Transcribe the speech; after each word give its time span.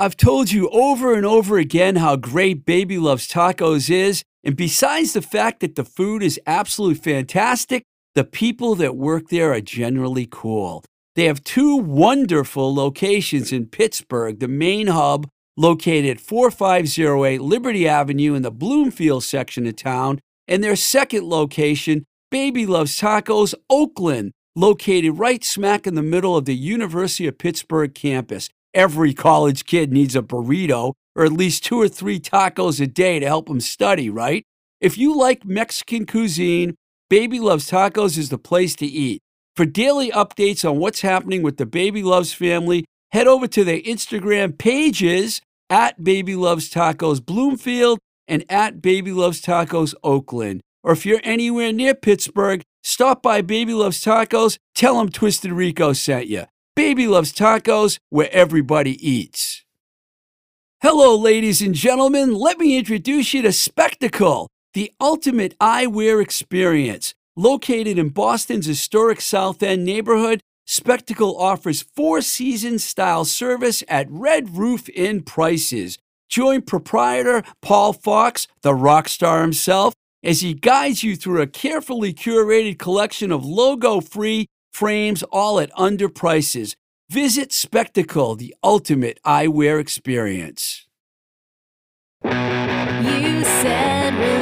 I've 0.00 0.16
told 0.16 0.50
you 0.50 0.70
over 0.70 1.12
and 1.12 1.26
over 1.26 1.58
again 1.58 1.96
how 1.96 2.16
great 2.16 2.64
Baby 2.64 2.96
Loves 2.96 3.28
Tacos 3.28 3.90
is. 3.90 4.22
And 4.42 4.56
besides 4.56 5.12
the 5.12 5.20
fact 5.20 5.60
that 5.60 5.74
the 5.74 5.84
food 5.84 6.22
is 6.22 6.40
absolutely 6.46 6.94
fantastic, 6.94 7.82
the 8.14 8.24
people 8.24 8.74
that 8.76 8.96
work 8.96 9.28
there 9.28 9.52
are 9.52 9.60
generally 9.60 10.26
cool. 10.30 10.82
They 11.16 11.26
have 11.26 11.44
two 11.44 11.76
wonderful 11.76 12.74
locations 12.74 13.52
in 13.52 13.66
Pittsburgh, 13.66 14.40
the 14.40 14.48
main 14.48 14.86
hub 14.86 15.28
located 15.58 16.06
at 16.06 16.20
4508 16.20 17.42
Liberty 17.42 17.86
Avenue 17.86 18.32
in 18.32 18.40
the 18.40 18.50
Bloomfield 18.50 19.22
section 19.22 19.66
of 19.66 19.76
town, 19.76 20.18
and 20.48 20.64
their 20.64 20.76
second 20.76 21.24
location, 21.24 22.06
Baby 22.30 22.64
Loves 22.64 22.98
Tacos, 22.98 23.52
Oakland, 23.68 24.32
located 24.56 25.18
right 25.18 25.44
smack 25.44 25.86
in 25.86 25.94
the 25.94 26.02
middle 26.02 26.38
of 26.38 26.46
the 26.46 26.56
University 26.56 27.26
of 27.26 27.36
Pittsburgh 27.36 27.94
campus. 27.94 28.48
Every 28.74 29.14
college 29.14 29.64
kid 29.64 29.92
needs 29.92 30.14
a 30.14 30.22
burrito 30.22 30.94
or 31.16 31.24
at 31.24 31.32
least 31.32 31.64
two 31.64 31.80
or 31.80 31.88
three 31.88 32.20
tacos 32.20 32.80
a 32.80 32.86
day 32.86 33.18
to 33.18 33.26
help 33.26 33.48
them 33.48 33.60
study, 33.60 34.08
right? 34.08 34.44
If 34.80 34.96
you 34.96 35.16
like 35.16 35.44
Mexican 35.44 36.06
cuisine, 36.06 36.76
Baby 37.08 37.40
Loves 37.40 37.68
Tacos 37.68 38.16
is 38.16 38.28
the 38.28 38.38
place 38.38 38.76
to 38.76 38.86
eat. 38.86 39.20
For 39.56 39.66
daily 39.66 40.10
updates 40.12 40.68
on 40.68 40.78
what's 40.78 41.00
happening 41.00 41.42
with 41.42 41.56
the 41.56 41.66
Baby 41.66 42.02
Loves 42.02 42.32
family, 42.32 42.84
head 43.10 43.26
over 43.26 43.48
to 43.48 43.64
their 43.64 43.80
Instagram 43.80 44.56
pages 44.56 45.42
at 45.68 46.02
Baby 46.02 46.36
Loves 46.36 46.70
Tacos 46.70 47.24
Bloomfield 47.24 47.98
and 48.28 48.44
at 48.48 48.80
Baby 48.80 49.12
Loves 49.12 49.42
Tacos 49.42 49.94
Oakland. 50.04 50.60
Or 50.82 50.92
if 50.92 51.04
you're 51.04 51.20
anywhere 51.24 51.72
near 51.72 51.94
Pittsburgh, 51.94 52.62
stop 52.82 53.22
by 53.22 53.42
Baby 53.42 53.74
Loves 53.74 54.02
Tacos, 54.02 54.56
tell 54.74 54.98
them 54.98 55.08
Twisted 55.08 55.52
Rico 55.52 55.92
sent 55.92 56.28
you. 56.28 56.44
Baby 56.76 57.08
Loves 57.08 57.32
Tacos, 57.32 57.98
where 58.10 58.28
everybody 58.32 58.96
eats. 59.06 59.64
Hello, 60.80 61.16
ladies 61.16 61.60
and 61.60 61.74
gentlemen. 61.74 62.32
Let 62.34 62.58
me 62.58 62.78
introduce 62.78 63.34
you 63.34 63.42
to 63.42 63.52
Spectacle, 63.52 64.48
the 64.72 64.92
ultimate 65.00 65.58
eyewear 65.58 66.22
experience. 66.22 67.12
Located 67.36 67.98
in 67.98 68.10
Boston's 68.10 68.66
historic 68.66 69.20
South 69.20 69.62
End 69.62 69.84
neighborhood, 69.84 70.40
Spectacle 70.64 71.36
offers 71.36 71.82
four 71.82 72.22
season 72.22 72.78
style 72.78 73.24
service 73.24 73.82
at 73.88 74.06
Red 74.08 74.56
Roof 74.56 74.88
Inn 74.90 75.22
prices. 75.22 75.98
Join 76.28 76.62
proprietor 76.62 77.42
Paul 77.60 77.92
Fox, 77.92 78.46
the 78.62 78.74
rock 78.74 79.08
star 79.08 79.42
himself, 79.42 79.92
as 80.22 80.40
he 80.40 80.54
guides 80.54 81.02
you 81.02 81.16
through 81.16 81.42
a 81.42 81.46
carefully 81.48 82.14
curated 82.14 82.78
collection 82.78 83.32
of 83.32 83.44
logo 83.44 84.00
free 84.00 84.46
frames, 84.70 85.22
all 85.24 85.60
at 85.60 85.70
under 85.76 86.08
prices. 86.08 86.76
Visit 87.10 87.52
Spectacle, 87.52 88.36
the 88.36 88.54
ultimate 88.62 89.18
eyewear 89.24 89.80
experience. 89.80 90.86
You 92.22 92.30
said, 93.44 94.39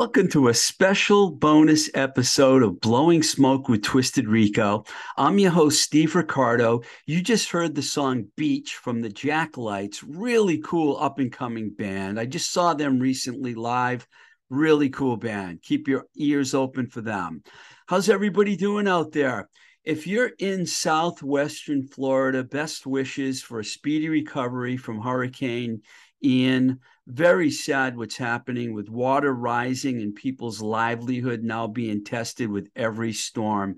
Welcome 0.00 0.28
to 0.28 0.48
a 0.48 0.54
special 0.54 1.30
bonus 1.30 1.90
episode 1.92 2.62
of 2.62 2.80
Blowing 2.80 3.22
Smoke 3.22 3.68
with 3.68 3.82
Twisted 3.82 4.26
Rico. 4.26 4.84
I'm 5.18 5.38
your 5.38 5.50
host, 5.50 5.82
Steve 5.82 6.14
Ricardo. 6.14 6.80
You 7.04 7.20
just 7.20 7.50
heard 7.50 7.74
the 7.74 7.82
song 7.82 8.28
Beach 8.34 8.76
from 8.76 9.02
the 9.02 9.10
Jack 9.10 9.58
Lights. 9.58 10.02
Really 10.02 10.56
cool 10.56 10.96
up 10.98 11.18
and 11.18 11.30
coming 11.30 11.68
band. 11.68 12.18
I 12.18 12.24
just 12.24 12.50
saw 12.50 12.72
them 12.72 12.98
recently 12.98 13.54
live. 13.54 14.08
Really 14.48 14.88
cool 14.88 15.18
band. 15.18 15.60
Keep 15.60 15.86
your 15.86 16.06
ears 16.16 16.54
open 16.54 16.86
for 16.86 17.02
them. 17.02 17.42
How's 17.86 18.08
everybody 18.08 18.56
doing 18.56 18.88
out 18.88 19.12
there? 19.12 19.50
If 19.84 20.06
you're 20.06 20.32
in 20.38 20.64
southwestern 20.64 21.86
Florida, 21.86 22.42
best 22.42 22.86
wishes 22.86 23.42
for 23.42 23.60
a 23.60 23.64
speedy 23.64 24.08
recovery 24.08 24.78
from 24.78 25.02
Hurricane 25.02 25.82
Ian. 26.24 26.80
Very 27.12 27.50
sad 27.50 27.96
what's 27.96 28.16
happening 28.16 28.72
with 28.72 28.88
water 28.88 29.34
rising 29.34 30.00
and 30.00 30.14
people's 30.14 30.60
livelihood 30.60 31.42
now 31.42 31.66
being 31.66 32.04
tested 32.04 32.48
with 32.48 32.70
every 32.76 33.12
storm. 33.12 33.76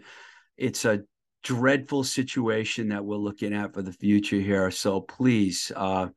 It's 0.58 0.84
a 0.84 1.00
dreadful 1.42 2.04
situation 2.04 2.88
that 2.88 3.04
we're 3.06 3.16
looking 3.16 3.54
at 3.54 3.72
for 3.72 3.80
the 3.80 3.92
future 3.92 4.38
here. 4.38 4.70
So 4.70 5.00
please, 5.00 5.72
uh, 5.74 6.08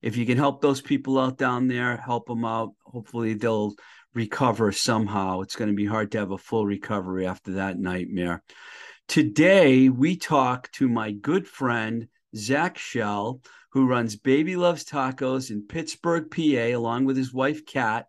if 0.00 0.16
you 0.16 0.24
can 0.24 0.38
help 0.38 0.60
those 0.60 0.80
people 0.80 1.18
out 1.18 1.36
down 1.36 1.66
there, 1.66 1.96
help 1.96 2.26
them 2.26 2.44
out. 2.44 2.74
Hopefully 2.84 3.34
they'll 3.34 3.74
recover 4.14 4.70
somehow. 4.70 5.40
It's 5.40 5.56
going 5.56 5.70
to 5.70 5.76
be 5.76 5.84
hard 5.84 6.12
to 6.12 6.18
have 6.18 6.30
a 6.30 6.38
full 6.38 6.64
recovery 6.64 7.26
after 7.26 7.54
that 7.54 7.76
nightmare. 7.76 8.44
Today, 9.08 9.88
we 9.88 10.16
talk 10.16 10.70
to 10.72 10.88
my 10.88 11.10
good 11.10 11.48
friend, 11.48 12.06
Zach 12.34 12.78
Shell, 12.78 13.40
who 13.70 13.86
runs 13.86 14.16
Baby 14.16 14.56
Loves 14.56 14.84
Tacos 14.84 15.50
in 15.50 15.62
Pittsburgh, 15.62 16.30
PA, 16.30 16.76
along 16.76 17.04
with 17.04 17.16
his 17.16 17.32
wife, 17.32 17.66
Kat. 17.66 18.08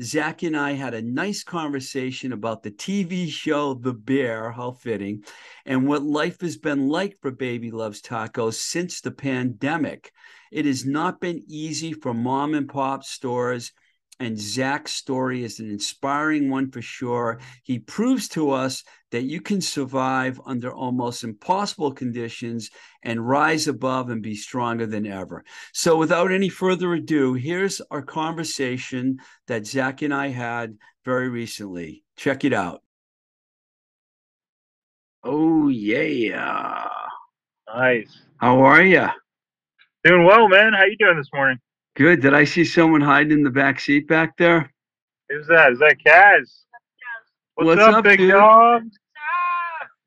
Zach 0.00 0.44
and 0.44 0.56
I 0.56 0.72
had 0.72 0.94
a 0.94 1.02
nice 1.02 1.42
conversation 1.42 2.32
about 2.32 2.62
the 2.62 2.70
TV 2.70 3.28
show 3.28 3.74
The 3.74 3.92
Bear, 3.92 4.52
how 4.52 4.70
fitting, 4.70 5.24
and 5.66 5.88
what 5.88 6.04
life 6.04 6.40
has 6.40 6.56
been 6.56 6.88
like 6.88 7.18
for 7.20 7.32
Baby 7.32 7.72
Loves 7.72 8.00
Tacos 8.00 8.54
since 8.54 9.00
the 9.00 9.10
pandemic. 9.10 10.12
It 10.52 10.66
has 10.66 10.86
not 10.86 11.20
been 11.20 11.42
easy 11.48 11.92
for 11.92 12.14
mom 12.14 12.54
and 12.54 12.68
pop 12.68 13.02
stores 13.02 13.72
and 14.20 14.38
Zach's 14.38 14.94
story 14.94 15.44
is 15.44 15.60
an 15.60 15.70
inspiring 15.70 16.50
one 16.50 16.70
for 16.70 16.82
sure. 16.82 17.38
He 17.62 17.78
proves 17.78 18.28
to 18.30 18.50
us 18.50 18.82
that 19.10 19.22
you 19.22 19.40
can 19.40 19.60
survive 19.60 20.40
under 20.44 20.72
almost 20.72 21.24
impossible 21.24 21.92
conditions 21.92 22.70
and 23.02 23.26
rise 23.26 23.68
above 23.68 24.10
and 24.10 24.22
be 24.22 24.34
stronger 24.34 24.86
than 24.86 25.06
ever. 25.06 25.44
So, 25.72 25.96
without 25.96 26.32
any 26.32 26.48
further 26.48 26.94
ado, 26.94 27.34
here's 27.34 27.80
our 27.90 28.02
conversation 28.02 29.18
that 29.46 29.66
Zach 29.66 30.02
and 30.02 30.12
I 30.12 30.28
had 30.28 30.76
very 31.04 31.28
recently. 31.28 32.04
Check 32.16 32.44
it 32.44 32.52
out. 32.52 32.82
Oh, 35.22 35.68
yeah. 35.68 36.88
Nice. 37.68 38.20
How 38.38 38.60
are 38.62 38.82
you? 38.82 39.06
Doing 40.04 40.24
well, 40.24 40.48
man. 40.48 40.72
How 40.72 40.84
you 40.84 40.96
doing 40.98 41.16
this 41.16 41.30
morning? 41.32 41.58
Good. 41.98 42.22
Did 42.22 42.32
I 42.32 42.44
see 42.44 42.64
someone 42.64 43.00
hiding 43.00 43.32
in 43.32 43.42
the 43.42 43.50
back 43.50 43.80
seat 43.80 44.06
back 44.06 44.36
there? 44.36 44.72
Who's 45.28 45.48
that? 45.48 45.72
Is 45.72 45.80
that 45.80 45.96
Kaz? 45.98 46.62
What's, 47.56 47.66
What's 47.66 47.80
up, 47.82 47.94
up, 47.96 48.04
big 48.04 48.20
dude? 48.20 48.30
dog? 48.30 48.84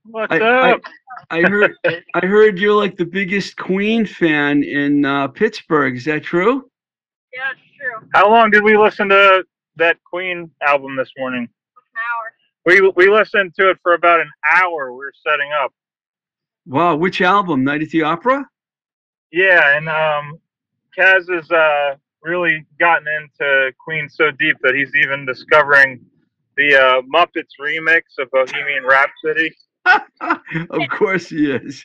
What's 0.05 0.31
I- 0.31 0.39
I- 0.39 0.71
up? 0.71 0.81
I 1.29 1.41
heard 1.41 1.75
I 2.13 2.25
heard 2.25 2.57
you're 2.57 2.73
like 2.73 2.95
the 2.95 3.05
biggest 3.05 3.57
Queen 3.57 4.05
fan 4.05 4.63
in 4.63 5.03
uh, 5.05 5.27
Pittsburgh. 5.27 5.95
Is 5.97 6.05
that 6.05 6.23
true? 6.23 6.69
Yeah, 7.33 7.51
it's 7.51 7.61
true. 7.77 8.07
How 8.13 8.29
long 8.29 8.49
did 8.51 8.63
we 8.63 8.77
listen 8.77 9.09
to 9.09 9.43
that 9.75 9.97
Queen 10.03 10.49
album 10.61 10.95
this 10.95 11.11
morning? 11.17 11.43
An 11.43 12.69
hour. 12.69 12.81
We 12.81 12.91
we 12.95 13.09
listened 13.13 13.53
to 13.59 13.69
it 13.69 13.77
for 13.83 13.93
about 13.93 14.21
an 14.21 14.31
hour. 14.55 14.93
We 14.93 14.99
were 14.99 15.13
setting 15.25 15.51
up. 15.61 15.73
Wow, 16.65 16.95
which 16.95 17.21
album? 17.21 17.63
Night 17.65 17.83
at 17.83 17.89
the 17.89 18.03
Opera? 18.03 18.47
Yeah, 19.31 19.77
and 19.77 19.88
um, 19.89 20.39
Kaz 20.97 21.33
has 21.33 21.49
uh, 21.51 21.95
really 22.23 22.65
gotten 22.79 23.07
into 23.07 23.71
Queen 23.83 24.09
so 24.09 24.31
deep 24.31 24.57
that 24.61 24.75
he's 24.75 24.93
even 24.95 25.25
discovering 25.25 26.05
the 26.57 26.75
uh, 26.75 27.01
Muppets 27.13 27.53
remix 27.59 28.01
of 28.19 28.29
Bohemian 28.31 28.83
Rhapsody. 28.83 29.53
of 30.69 30.89
course 30.89 31.29
he 31.29 31.51
is. 31.51 31.83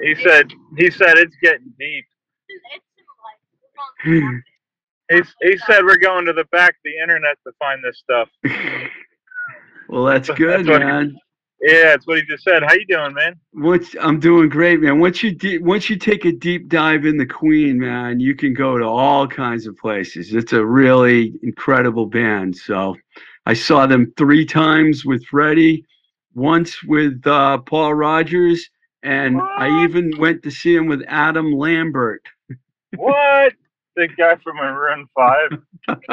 He 0.00 0.14
said 0.14 0.50
he 0.78 0.90
said 0.90 1.18
it's 1.18 1.36
getting 1.42 1.72
deep. 1.78 2.04
It's, 2.48 2.64
it's 2.98 3.08
like 3.24 4.04
we're 4.06 4.20
going 4.20 4.42
to 5.10 5.42
He, 5.42 5.50
he 5.50 5.58
said 5.66 5.84
we're 5.84 5.98
going 5.98 6.24
to 6.26 6.32
the 6.32 6.46
back 6.46 6.70
of 6.70 6.82
the 6.84 6.96
internet 7.02 7.36
to 7.46 7.52
find 7.58 7.82
this 7.84 7.98
stuff. 7.98 8.28
well, 9.88 10.04
that's 10.04 10.30
good, 10.30 10.66
That's 10.66 10.78
man. 10.78 11.16
Yeah, 11.62 11.84
that's 11.84 12.08
what 12.08 12.18
he 12.18 12.24
just 12.24 12.42
said. 12.42 12.64
How 12.64 12.74
you 12.74 12.84
doing, 12.86 13.14
man? 13.14 13.36
Once 13.54 13.94
I'm 14.00 14.18
doing 14.18 14.48
great, 14.48 14.80
man. 14.80 14.98
Once 14.98 15.22
you 15.22 15.32
de- 15.32 15.58
once 15.58 15.88
you 15.88 15.96
take 15.96 16.24
a 16.24 16.32
deep 16.32 16.68
dive 16.68 17.06
in 17.06 17.16
the 17.16 17.26
Queen, 17.26 17.78
man, 17.78 18.18
you 18.18 18.34
can 18.34 18.52
go 18.52 18.78
to 18.78 18.84
all 18.84 19.28
kinds 19.28 19.68
of 19.68 19.76
places. 19.76 20.34
It's 20.34 20.52
a 20.52 20.64
really 20.64 21.34
incredible 21.44 22.06
band. 22.06 22.56
So, 22.56 22.96
I 23.46 23.54
saw 23.54 23.86
them 23.86 24.12
three 24.16 24.44
times 24.44 25.04
with 25.04 25.24
Freddie, 25.26 25.84
once 26.34 26.82
with 26.82 27.24
uh, 27.26 27.58
Paul 27.58 27.94
Rodgers, 27.94 28.68
and 29.04 29.40
I 29.40 29.84
even 29.84 30.12
went 30.18 30.42
to 30.42 30.50
see 30.50 30.74
him 30.74 30.86
with 30.86 31.02
Adam 31.06 31.52
Lambert. 31.52 32.22
What? 32.96 33.52
The 33.94 34.08
guy 34.08 34.34
from 34.42 34.56
Maroon 34.56 35.06
Five. 35.14 35.58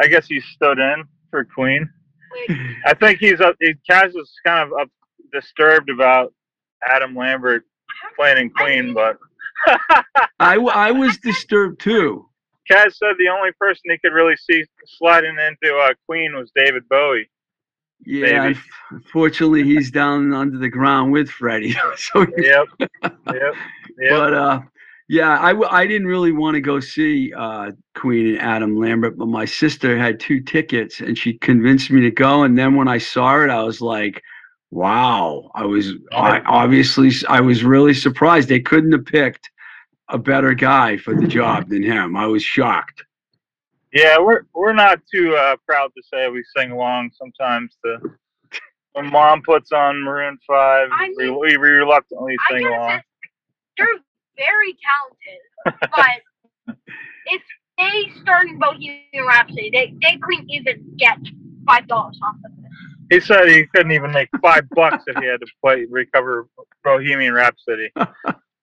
I 0.00 0.06
guess 0.06 0.26
he 0.28 0.40
stood 0.40 0.78
in 0.78 1.04
for 1.32 1.44
Queen. 1.44 1.90
Wait, 2.32 2.58
I 2.86 2.94
think 2.94 3.18
he's 3.18 3.40
up. 3.40 3.56
He, 3.60 3.74
Kaz 3.90 4.14
was 4.14 4.32
kind 4.44 4.70
of 4.70 4.78
up, 4.78 4.88
disturbed 5.32 5.90
about 5.90 6.32
Adam 6.88 7.14
Lambert 7.14 7.64
playing 8.16 8.38
in 8.38 8.50
Queen, 8.50 8.94
but 8.94 9.18
I, 10.38 10.56
I 10.56 10.90
was 10.92 11.16
disturbed 11.18 11.80
too. 11.80 12.26
Kaz 12.70 12.94
said 12.96 13.14
the 13.18 13.28
only 13.34 13.50
person 13.58 13.82
he 13.84 13.98
could 13.98 14.14
really 14.14 14.36
see 14.36 14.64
sliding 14.86 15.36
into 15.38 15.74
uh, 15.76 15.94
Queen 16.06 16.34
was 16.36 16.50
David 16.54 16.88
Bowie. 16.88 17.28
Yeah, 18.06 18.48
Maybe. 18.48 18.60
unfortunately, 18.90 19.64
he's 19.64 19.90
down 19.90 20.32
under 20.32 20.58
the 20.58 20.68
ground 20.68 21.10
with 21.12 21.28
Freddie. 21.30 21.72
so, 21.96 22.26
Yep. 22.36 22.66
Yep. 22.80 23.02
Yep. 24.00 24.10
but 24.10 24.34
uh, 24.34 24.60
yeah, 25.08 25.38
I, 25.40 25.50
w- 25.50 25.70
I 25.70 25.86
didn't 25.86 26.06
really 26.06 26.32
want 26.32 26.54
to 26.54 26.60
go 26.60 26.80
see 26.80 27.32
uh, 27.36 27.72
Queen 27.96 28.28
and 28.28 28.38
Adam 28.40 28.76
Lambert, 28.78 29.16
but 29.18 29.28
my 29.28 29.44
sister 29.46 29.98
had 29.98 30.20
two 30.20 30.40
tickets 30.40 31.00
and 31.00 31.16
she 31.16 31.34
convinced 31.38 31.90
me 31.90 32.02
to 32.02 32.10
go. 32.10 32.42
And 32.44 32.58
then 32.58 32.74
when 32.76 32.88
I 32.88 32.98
saw 32.98 33.42
it, 33.42 33.50
I 33.50 33.62
was 33.62 33.80
like, 33.80 34.22
wow, 34.70 35.50
I 35.54 35.64
was 35.64 35.92
I, 36.12 36.40
obviously 36.46 37.10
I 37.28 37.40
was 37.40 37.64
really 37.64 37.94
surprised. 37.94 38.48
They 38.48 38.60
couldn't 38.60 38.92
have 38.92 39.06
picked 39.06 39.50
a 40.10 40.18
better 40.18 40.54
guy 40.54 40.96
for 40.98 41.14
the 41.14 41.26
job 41.26 41.68
than 41.70 41.82
him. 41.82 42.16
I 42.16 42.26
was 42.26 42.42
shocked. 42.42 43.04
Yeah, 43.92 44.18
we're 44.18 44.42
we're 44.54 44.74
not 44.74 45.00
too 45.12 45.34
uh, 45.34 45.56
proud 45.66 45.90
to 45.96 46.02
say 46.12 46.28
we 46.28 46.44
sing 46.56 46.72
along 46.72 47.10
sometimes. 47.14 47.76
To 47.84 47.98
when 48.92 49.10
mom 49.10 49.42
puts 49.42 49.72
on 49.72 50.02
Maroon 50.02 50.38
Five, 50.46 50.90
I 50.92 51.08
we, 51.16 51.30
mean- 51.30 51.40
we 51.40 51.56
reluctantly 51.56 52.36
sing 52.50 52.66
along. 52.66 53.00
say, 53.00 53.02
they're 53.78 53.88
very 54.38 54.76
talented, 54.86 55.90
but 56.66 56.76
if 57.26 57.42
they 57.78 58.20
started 58.22 58.58
Bohemian 58.58 59.26
Rhapsody, 59.26 59.70
they, 59.72 59.94
they 60.00 60.16
couldn't 60.22 60.50
even 60.50 60.96
get 60.96 61.18
five 61.66 61.86
dollars 61.88 62.18
off 62.22 62.36
of 62.44 62.52
it. 62.52 62.70
He 63.10 63.20
said 63.20 63.48
he 63.48 63.66
couldn't 63.74 63.92
even 63.92 64.12
make 64.12 64.28
five 64.42 64.68
bucks 64.70 65.04
if 65.06 65.16
he 65.18 65.26
had 65.26 65.40
to 65.40 65.46
play 65.64 65.86
recover 65.90 66.46
Bohemian 66.84 67.34
Rhapsody. 67.34 67.90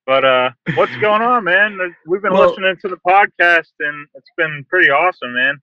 But 0.05 0.23
uh, 0.23 0.51
what's 0.75 0.95
going 0.97 1.23
on, 1.23 1.45
man? 1.45 1.79
We've 2.05 2.21
been 2.21 2.33
Well- 2.33 2.49
listening 2.49 2.75
to 2.81 2.87
the 2.89 2.97
podcast, 3.07 3.71
and 3.79 4.07
it's 4.13 4.29
been 4.37 4.63
pretty 4.69 4.91
awesome, 4.91 5.33
man. 5.33 5.57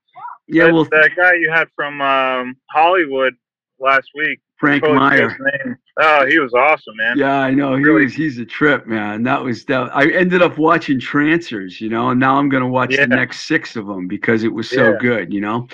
Yeah, 0.48 0.66
that, 0.66 0.74
well, 0.74 0.84
that 0.90 1.10
guy 1.16 1.34
you 1.34 1.48
had 1.50 1.68
from 1.76 2.00
um, 2.00 2.56
Hollywood 2.68 3.34
last 3.78 4.08
week, 4.16 4.40
Frank 4.62 4.84
forget 4.84 4.94
Meyer. 4.96 5.78
Oh, 6.00 6.24
he 6.24 6.38
was 6.38 6.54
awesome, 6.54 6.94
man. 6.96 7.18
Yeah, 7.18 7.34
I 7.40 7.50
know. 7.50 7.74
He 7.74 7.82
Really- 7.82 8.04
was 8.04 8.14
he's 8.14 8.38
a 8.38 8.44
trip, 8.44 8.86
man. 8.86 9.24
That 9.24 9.42
was 9.42 9.64
that 9.64 9.90
I 9.94 10.08
ended 10.12 10.40
up 10.40 10.56
watching 10.56 11.00
Trancers, 11.00 11.80
you 11.80 11.88
know, 11.88 12.10
and 12.10 12.20
now 12.20 12.36
I'm 12.38 12.48
gonna 12.48 12.68
watch 12.68 12.94
Yeah. 12.94 13.06
the 13.06 13.16
next 13.16 13.40
six 13.48 13.74
of 13.74 13.88
them 13.88 14.06
because 14.06 14.44
it 14.44 14.52
was 14.54 14.70
so 14.70 14.92
Yeah. 14.92 14.98
good, 15.00 15.32
you 15.32 15.40
know. 15.40 15.66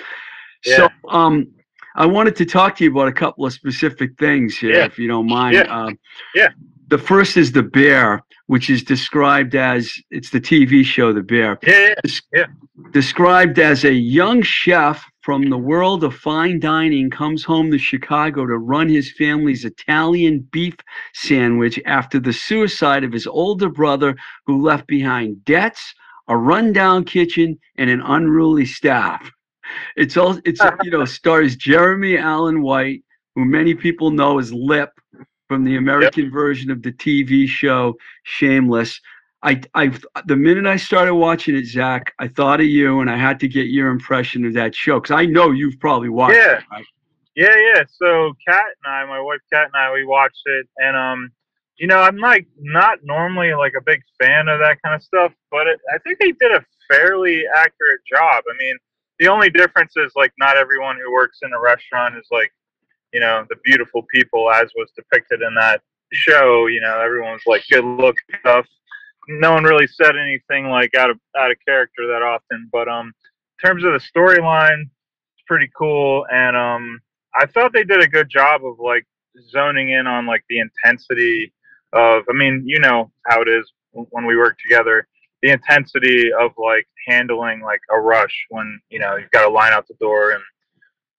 Yeah. 0.65 0.75
So 0.77 0.89
um 1.07 1.47
I 1.95 2.07
wanted 2.07 2.35
to 2.37 2.45
talk 2.45 2.75
to 2.77 2.83
you 2.83 2.89
about 2.91 3.07
a 3.09 3.11
couple 3.11 3.45
of 3.45 3.53
specific 3.53 4.11
things 4.17 4.57
here, 4.57 4.73
Yeah. 4.77 4.85
if 4.85 4.97
you 4.97 5.07
don't 5.07 5.27
mind. 5.27 5.53
Yeah. 5.55 5.63
Um, 5.77 5.97
Yeah. 6.33 6.49
The 6.87 6.97
first 6.97 7.37
is 7.37 7.51
the 7.51 7.61
bear, 7.61 8.23
which 8.47 8.71
is 8.71 8.83
described 8.83 9.53
as 9.53 9.93
it's 10.09 10.31
the 10.31 10.41
TV 10.41 10.83
show 10.83 11.13
The 11.13 11.21
Bear 11.21 11.59
Yeah, 11.61 11.93
yeah. 12.33 12.45
Des- 12.45 12.89
described 12.91 13.59
as 13.59 13.85
a 13.85 13.93
young 13.93 14.41
chef 14.41 15.05
from 15.29 15.51
the 15.51 15.57
world 15.59 16.03
of 16.03 16.15
fine 16.15 16.59
dining 16.59 17.07
comes 17.07 17.43
home 17.43 17.69
to 17.69 17.77
Chicago 17.77 18.47
to 18.47 18.57
run 18.57 18.89
his 18.89 19.11
family's 19.11 19.63
Italian 19.63 20.39
beef 20.51 20.73
sandwich 21.13 21.79
after 21.85 22.19
the 22.19 22.33
suicide 22.33 23.03
of 23.03 23.13
his 23.13 23.27
older 23.27 23.69
brother 23.69 24.15
who 24.47 24.59
left 24.59 24.87
behind 24.87 25.45
debts, 25.45 25.93
a 26.29 26.35
rundown 26.35 27.05
kitchen, 27.05 27.59
and 27.77 27.91
an 27.91 28.01
unruly 28.01 28.65
staff. 28.65 29.31
It's 29.95 30.17
all 30.17 30.39
it's 30.45 30.61
you 30.81 30.89
know 30.89 31.05
stars 31.05 31.55
Jeremy 31.55 32.17
Allen 32.17 32.63
White, 32.63 33.03
who 33.35 33.45
many 33.45 33.75
people 33.75 34.09
know 34.09 34.39
as 34.39 34.51
Lip 34.51 34.89
from 35.47 35.63
the 35.63 35.75
American 35.75 36.31
version 36.31 36.71
of 36.71 36.81
the 36.81 36.91
TV 36.91 37.47
show 37.47 37.93
Shameless. 38.23 38.99
I, 39.41 39.61
I, 39.73 39.91
the 40.25 40.35
minute 40.35 40.65
I 40.65 40.75
started 40.75 41.15
watching 41.15 41.55
it, 41.55 41.65
Zach, 41.65 42.13
I 42.19 42.27
thought 42.27 42.59
of 42.59 42.65
you, 42.65 42.99
and 42.99 43.09
I 43.09 43.15
had 43.15 43.39
to 43.39 43.47
get 43.47 43.67
your 43.67 43.89
impression 43.89 44.45
of 44.45 44.53
that 44.53 44.75
show 44.75 44.99
because 44.99 45.15
I 45.15 45.25
know 45.25 45.51
you've 45.51 45.79
probably 45.79 46.09
watched 46.09 46.35
Yeah. 46.35 46.57
it. 46.57 46.63
Right? 46.71 46.85
Yeah, 47.35 47.55
yeah. 47.55 47.83
So 47.87 48.33
Kat 48.45 48.65
and 48.83 48.93
I, 48.93 49.05
my 49.05 49.21
wife 49.21 49.39
Kat 49.51 49.67
and 49.73 49.75
I, 49.75 49.93
we 49.93 50.03
watched 50.03 50.41
it, 50.45 50.67
and 50.77 50.97
um, 50.97 51.31
you 51.77 51.87
know, 51.87 51.99
I'm 51.99 52.17
like 52.17 52.47
not 52.59 52.99
normally 53.03 53.53
like 53.53 53.73
a 53.77 53.81
big 53.81 54.01
fan 54.21 54.49
of 54.49 54.59
that 54.59 54.81
kind 54.83 54.93
of 54.93 55.01
stuff, 55.01 55.31
but 55.49 55.67
it, 55.67 55.79
I 55.93 55.97
think 55.99 56.19
they 56.19 56.33
did 56.33 56.51
a 56.51 56.65
fairly 56.91 57.45
accurate 57.55 58.01
job. 58.11 58.43
I 58.51 58.57
mean, 58.59 58.75
the 59.19 59.29
only 59.29 59.49
difference 59.49 59.93
is 59.95 60.11
like 60.17 60.33
not 60.37 60.57
everyone 60.57 60.97
who 61.01 61.13
works 61.13 61.39
in 61.41 61.53
a 61.53 61.59
restaurant 61.59 62.17
is 62.17 62.27
like, 62.29 62.51
you 63.13 63.21
know, 63.21 63.45
the 63.49 63.55
beautiful 63.63 64.03
people 64.13 64.51
as 64.51 64.69
was 64.75 64.89
depicted 64.97 65.41
in 65.41 65.55
that 65.55 65.81
show. 66.11 66.67
You 66.67 66.81
know, 66.81 66.99
everyone 66.99 67.33
was 67.33 67.41
like 67.45 67.63
good 67.71 67.85
looking 67.85 68.35
stuff. 68.41 68.65
No 69.31 69.53
one 69.53 69.63
really 69.63 69.87
said 69.87 70.15
anything 70.17 70.69
like 70.69 70.95
out 70.95 71.09
of 71.09 71.19
out 71.37 71.51
of 71.51 71.57
character 71.65 72.07
that 72.07 72.21
often, 72.23 72.67
but 72.71 72.87
um, 72.87 73.07
in 73.07 73.67
terms 73.67 73.83
of 73.83 73.93
the 73.93 73.99
storyline, 73.99 74.81
it's 74.81 75.43
pretty 75.47 75.69
cool, 75.77 76.25
and 76.31 76.57
um, 76.57 76.99
I 77.35 77.45
thought 77.45 77.71
they 77.71 77.83
did 77.83 78.01
a 78.01 78.07
good 78.07 78.29
job 78.29 78.65
of 78.65 78.79
like 78.79 79.05
zoning 79.51 79.91
in 79.91 80.07
on 80.07 80.25
like 80.25 80.43
the 80.49 80.59
intensity 80.59 81.53
of 81.93 82.23
I 82.29 82.33
mean, 82.33 82.63
you 82.65 82.79
know 82.79 83.11
how 83.27 83.41
it 83.41 83.47
is 83.47 83.71
when 83.91 84.25
we 84.25 84.37
work 84.37 84.57
together. 84.59 85.07
The 85.41 85.51
intensity 85.51 86.31
of 86.33 86.51
like 86.57 86.87
handling 87.07 87.61
like 87.61 87.79
a 87.91 87.99
rush 87.99 88.45
when, 88.49 88.79
you 88.89 88.99
know, 88.99 89.15
you've 89.15 89.31
got 89.31 89.47
to 89.47 89.49
line 89.49 89.71
out 89.71 89.87
the 89.87 89.93
door 89.99 90.31
and 90.31 90.43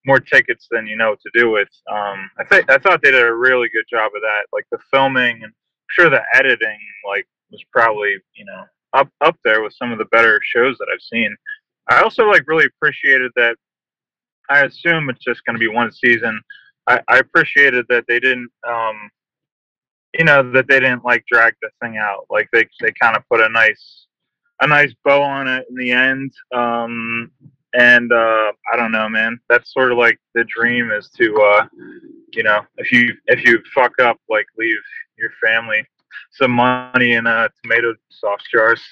more 0.05 0.19
tickets 0.19 0.67
than 0.69 0.87
you 0.87 0.95
know 0.95 1.11
what 1.11 1.21
to 1.21 1.31
do 1.33 1.49
with. 1.49 1.69
Um, 1.91 2.29
I 2.37 2.43
think 2.43 2.69
I 2.69 2.77
thought 2.77 3.01
they 3.01 3.11
did 3.11 3.25
a 3.25 3.33
really 3.33 3.69
good 3.73 3.85
job 3.89 4.11
of 4.15 4.21
that. 4.21 4.43
Like 4.53 4.65
the 4.71 4.79
filming 4.91 5.43
and 5.43 5.51
sure 5.89 6.09
the 6.09 6.23
editing 6.33 6.77
like 7.07 7.27
was 7.51 7.63
probably 7.71 8.15
you 8.35 8.45
know 8.45 8.63
up 8.93 9.09
up 9.21 9.37
there 9.43 9.61
with 9.61 9.73
some 9.73 9.91
of 9.91 9.97
the 9.97 10.05
better 10.05 10.39
shows 10.43 10.77
that 10.77 10.87
I've 10.93 11.01
seen. 11.01 11.35
I 11.89 12.01
also 12.01 12.29
like 12.29 12.47
really 12.47 12.65
appreciated 12.65 13.31
that. 13.35 13.55
I 14.49 14.65
assume 14.65 15.09
it's 15.09 15.23
just 15.23 15.45
going 15.45 15.55
to 15.55 15.59
be 15.59 15.67
one 15.67 15.91
season. 15.91 16.41
I, 16.87 17.01
I 17.07 17.19
appreciated 17.19 17.85
that 17.89 18.05
they 18.07 18.19
didn't, 18.19 18.49
um, 18.67 19.09
you 20.17 20.25
know, 20.25 20.51
that 20.51 20.67
they 20.67 20.79
didn't 20.79 21.05
like 21.05 21.23
drag 21.31 21.53
the 21.61 21.69
thing 21.81 21.97
out. 21.97 22.25
Like 22.29 22.49
they 22.51 22.65
they 22.81 22.91
kind 23.01 23.15
of 23.15 23.23
put 23.29 23.39
a 23.39 23.49
nice 23.49 24.07
a 24.61 24.67
nice 24.67 24.93
bow 25.05 25.21
on 25.21 25.47
it 25.47 25.65
in 25.69 25.75
the 25.75 25.91
end. 25.91 26.31
Um, 26.53 27.31
and 27.73 28.11
uh, 28.11 28.51
I 28.73 28.77
don't 28.77 28.91
know, 28.91 29.07
man. 29.07 29.39
That's 29.49 29.73
sort 29.73 29.91
of 29.91 29.97
like 29.97 30.19
the 30.35 30.43
dream 30.43 30.91
is 30.91 31.09
to, 31.17 31.35
uh, 31.41 31.67
you 32.33 32.43
know, 32.43 32.61
if 32.77 32.91
you 32.91 33.15
if 33.27 33.45
you 33.45 33.61
fuck 33.73 33.93
up, 33.99 34.17
like 34.29 34.45
leave 34.57 34.77
your 35.17 35.31
family 35.43 35.85
some 36.31 36.51
money 36.51 37.13
in 37.13 37.27
uh, 37.27 37.47
tomato 37.61 37.93
sauce 38.09 38.43
jars. 38.51 38.81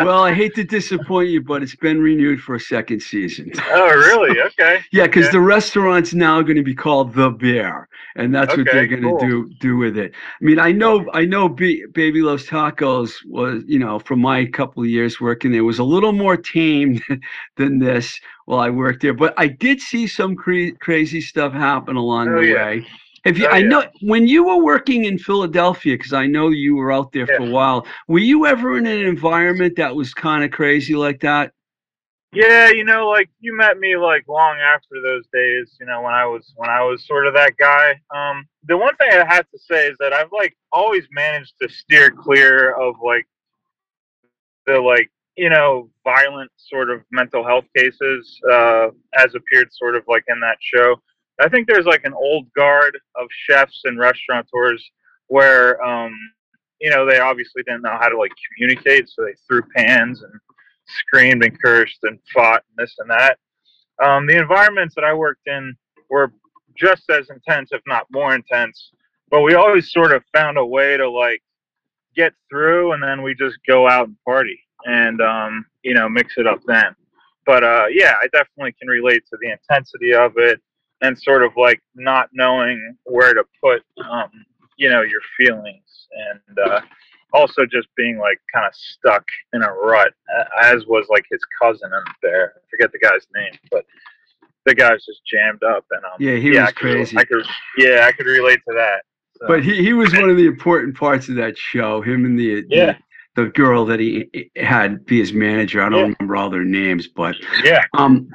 Well, 0.00 0.22
I 0.22 0.34
hate 0.34 0.54
to 0.56 0.64
disappoint 0.64 1.30
you, 1.30 1.40
but 1.42 1.62
it's 1.62 1.76
been 1.76 2.00
renewed 2.02 2.40
for 2.40 2.56
a 2.56 2.60
second 2.60 3.00
season. 3.00 3.50
oh, 3.70 3.88
really? 3.88 4.38
Okay. 4.60 4.80
Yeah, 4.92 5.06
because 5.06 5.26
Okay. 5.26 5.32
the 5.32 5.40
restaurant's 5.40 6.12
now 6.14 6.42
going 6.42 6.56
to 6.56 6.62
be 6.62 6.74
called 6.74 7.14
the 7.14 7.30
Bear, 7.30 7.88
and 8.16 8.34
that's 8.34 8.56
what 8.56 8.66
they're 8.70 8.86
going 8.86 9.02
to 9.02 9.08
cool. 9.10 9.18
do 9.18 9.50
do 9.60 9.76
with 9.76 9.96
it. 9.96 10.12
I 10.40 10.44
mean, 10.44 10.58
I 10.58 10.72
know, 10.72 11.06
I 11.14 11.24
know, 11.24 11.48
B- 11.48 11.84
Baby 11.92 12.20
Loves 12.22 12.46
Tacos 12.46 13.12
was, 13.26 13.62
you 13.66 13.78
know, 13.78 13.98
from 13.98 14.20
my 14.20 14.44
couple 14.46 14.82
of 14.82 14.88
years 14.88 15.20
working 15.20 15.50
there, 15.52 15.64
was 15.64 15.78
a 15.78 15.84
little 15.84 16.12
more 16.12 16.36
tame 16.36 17.00
than 17.56 17.78
this 17.78 18.20
while 18.46 18.60
I 18.60 18.70
worked 18.70 19.00
there. 19.02 19.14
But 19.14 19.34
I 19.38 19.46
did 19.48 19.80
see 19.80 20.06
some 20.06 20.36
cre- 20.36 20.76
crazy 20.80 21.20
stuff 21.20 21.52
happen 21.52 21.96
along 21.96 22.28
Oh, 22.28 22.40
the 22.40 22.48
yeah. 22.48 22.64
way. 22.66 22.86
If 23.24 23.38
you, 23.38 23.46
Oh, 23.46 23.50
I 23.50 23.62
know 23.62 23.84
when 24.02 24.28
you 24.28 24.44
were 24.44 24.62
working 24.62 25.06
in 25.06 25.18
Philadelphia, 25.18 25.96
because 25.96 26.12
I 26.12 26.26
know 26.26 26.50
you 26.50 26.76
were 26.76 26.92
out 26.92 27.12
there 27.12 27.26
for 27.26 27.44
a 27.44 27.50
while. 27.50 27.86
Were 28.06 28.18
you 28.18 28.46
ever 28.46 28.76
in 28.76 28.86
an 28.86 29.00
environment 29.00 29.76
that 29.76 29.94
was 29.94 30.12
kind 30.12 30.44
of 30.44 30.50
crazy 30.50 30.94
like 30.94 31.20
that? 31.20 31.52
Yeah, 32.34 32.68
you 32.68 32.84
know, 32.84 33.08
like 33.08 33.30
you 33.40 33.56
met 33.56 33.78
me 33.78 33.96
like 33.96 34.26
long 34.28 34.58
after 34.58 35.00
those 35.00 35.24
days, 35.32 35.76
you 35.80 35.86
know, 35.86 36.02
when 36.02 36.12
I 36.12 36.26
was 36.26 36.52
when 36.56 36.68
I 36.68 36.82
was 36.82 37.06
sort 37.06 37.26
of 37.26 37.34
that 37.34 37.56
guy. 37.56 38.00
Um 38.14 38.46
the 38.64 38.76
one 38.76 38.96
thing 38.96 39.08
I 39.12 39.24
have 39.24 39.48
to 39.50 39.58
say 39.58 39.86
is 39.86 39.96
that 40.00 40.12
I've 40.12 40.32
like 40.32 40.56
always 40.72 41.04
managed 41.12 41.54
to 41.62 41.68
steer 41.68 42.10
clear 42.10 42.72
of 42.72 42.96
like 43.02 43.26
the 44.66 44.80
like, 44.80 45.10
you 45.36 45.48
know, 45.48 45.90
violent 46.02 46.50
sort 46.56 46.90
of 46.90 47.02
mental 47.12 47.44
health 47.44 47.66
cases 47.76 48.40
uh 48.50 48.88
as 49.16 49.34
appeared 49.36 49.72
sort 49.72 49.94
of 49.94 50.02
like 50.08 50.24
in 50.28 50.40
that 50.40 50.56
show. 50.60 50.96
I 51.40 51.48
think 51.48 51.66
there's 51.66 51.86
like 51.86 52.04
an 52.04 52.14
old 52.14 52.52
guard 52.54 52.96
of 53.16 53.26
chefs 53.30 53.82
and 53.84 53.98
restaurateurs 53.98 54.90
where 55.28 55.82
um 55.84 56.12
you 56.84 56.90
know, 56.90 57.06
they 57.06 57.18
obviously 57.18 57.62
didn't 57.62 57.80
know 57.80 57.96
how 57.98 58.08
to 58.08 58.18
like 58.18 58.32
communicate, 58.46 59.08
so 59.08 59.24
they 59.24 59.34
threw 59.48 59.62
pans 59.74 60.22
and 60.22 60.32
screamed 60.86 61.42
and 61.42 61.58
cursed 61.60 61.98
and 62.02 62.18
fought 62.32 62.62
and 62.68 62.86
this 62.86 62.94
and 62.98 63.08
that. 63.08 63.38
Um, 64.02 64.26
the 64.26 64.36
environments 64.36 64.94
that 64.96 65.04
I 65.04 65.14
worked 65.14 65.46
in 65.46 65.74
were 66.10 66.32
just 66.76 67.08
as 67.08 67.30
intense, 67.30 67.70
if 67.72 67.80
not 67.86 68.06
more 68.12 68.34
intense. 68.34 68.90
But 69.30 69.40
we 69.40 69.54
always 69.54 69.90
sort 69.92 70.12
of 70.12 70.22
found 70.34 70.58
a 70.58 70.66
way 70.66 70.98
to 70.98 71.08
like 71.08 71.42
get 72.14 72.34
through, 72.50 72.92
and 72.92 73.02
then 73.02 73.22
we 73.22 73.34
just 73.34 73.56
go 73.66 73.88
out 73.88 74.08
and 74.08 74.16
party 74.24 74.60
and 74.84 75.22
um, 75.22 75.64
you 75.82 75.94
know 75.94 76.08
mix 76.08 76.34
it 76.36 76.46
up 76.46 76.60
then. 76.66 76.94
But 77.46 77.64
uh, 77.64 77.86
yeah, 77.90 78.14
I 78.22 78.26
definitely 78.26 78.74
can 78.78 78.88
relate 78.88 79.24
to 79.30 79.38
the 79.40 79.52
intensity 79.52 80.12
of 80.12 80.32
it 80.36 80.60
and 81.02 81.18
sort 81.18 81.42
of 81.42 81.52
like 81.56 81.80
not 81.94 82.28
knowing 82.32 82.96
where 83.04 83.34
to 83.34 83.44
put 83.62 83.82
um, 84.08 84.30
you 84.76 84.88
know 84.90 85.02
your 85.02 85.20
feelings 85.36 86.08
and 86.30 86.58
uh, 86.58 86.80
also 87.32 87.66
just 87.66 87.88
being 87.96 88.18
like 88.18 88.40
kind 88.52 88.66
of 88.66 88.74
stuck 88.74 89.24
in 89.52 89.62
a 89.62 89.72
rut, 89.72 90.12
as 90.62 90.86
was 90.86 91.06
like 91.10 91.24
his 91.30 91.40
cousin 91.60 91.92
up 91.92 92.04
there. 92.22 92.54
I 92.56 92.60
forget 92.70 92.92
the 92.92 92.98
guy's 92.98 93.26
name, 93.34 93.58
but 93.70 93.84
the 94.66 94.74
guy's 94.74 95.04
just 95.04 95.20
jammed 95.30 95.62
up 95.62 95.84
and 95.90 96.04
um. 96.04 96.12
Yeah, 96.18 96.36
he 96.36 96.54
yeah, 96.54 96.60
was 96.62 96.68
I 96.68 96.72
could, 96.72 96.80
crazy. 96.94 97.18
I 97.18 97.24
could, 97.24 97.46
yeah, 97.76 98.06
I 98.08 98.12
could 98.12 98.26
relate 98.26 98.60
to 98.68 98.74
that. 98.74 99.02
So, 99.38 99.46
But 99.48 99.64
he, 99.64 99.82
he 99.82 99.92
was 99.92 100.12
one 100.14 100.30
of 100.30 100.36
the 100.36 100.46
important 100.46 100.96
parts 100.96 101.28
of 101.28 101.34
that 101.36 101.58
show. 101.58 102.00
Him 102.00 102.24
and 102.24 102.38
the 102.38 102.64
Yeah. 102.68 102.86
the, 102.92 102.96
the 103.36 103.46
girl 103.46 103.84
that 103.86 104.00
he 104.00 104.50
had 104.56 105.04
be 105.06 105.18
his 105.18 105.32
manager. 105.32 105.82
I 105.82 105.88
don't 105.88 106.00
Yeah. 106.00 106.06
remember 106.18 106.36
all 106.36 106.50
their 106.50 106.64
names, 106.64 107.08
but 107.08 107.36
yeah, 107.56 107.82
um, 107.96 108.28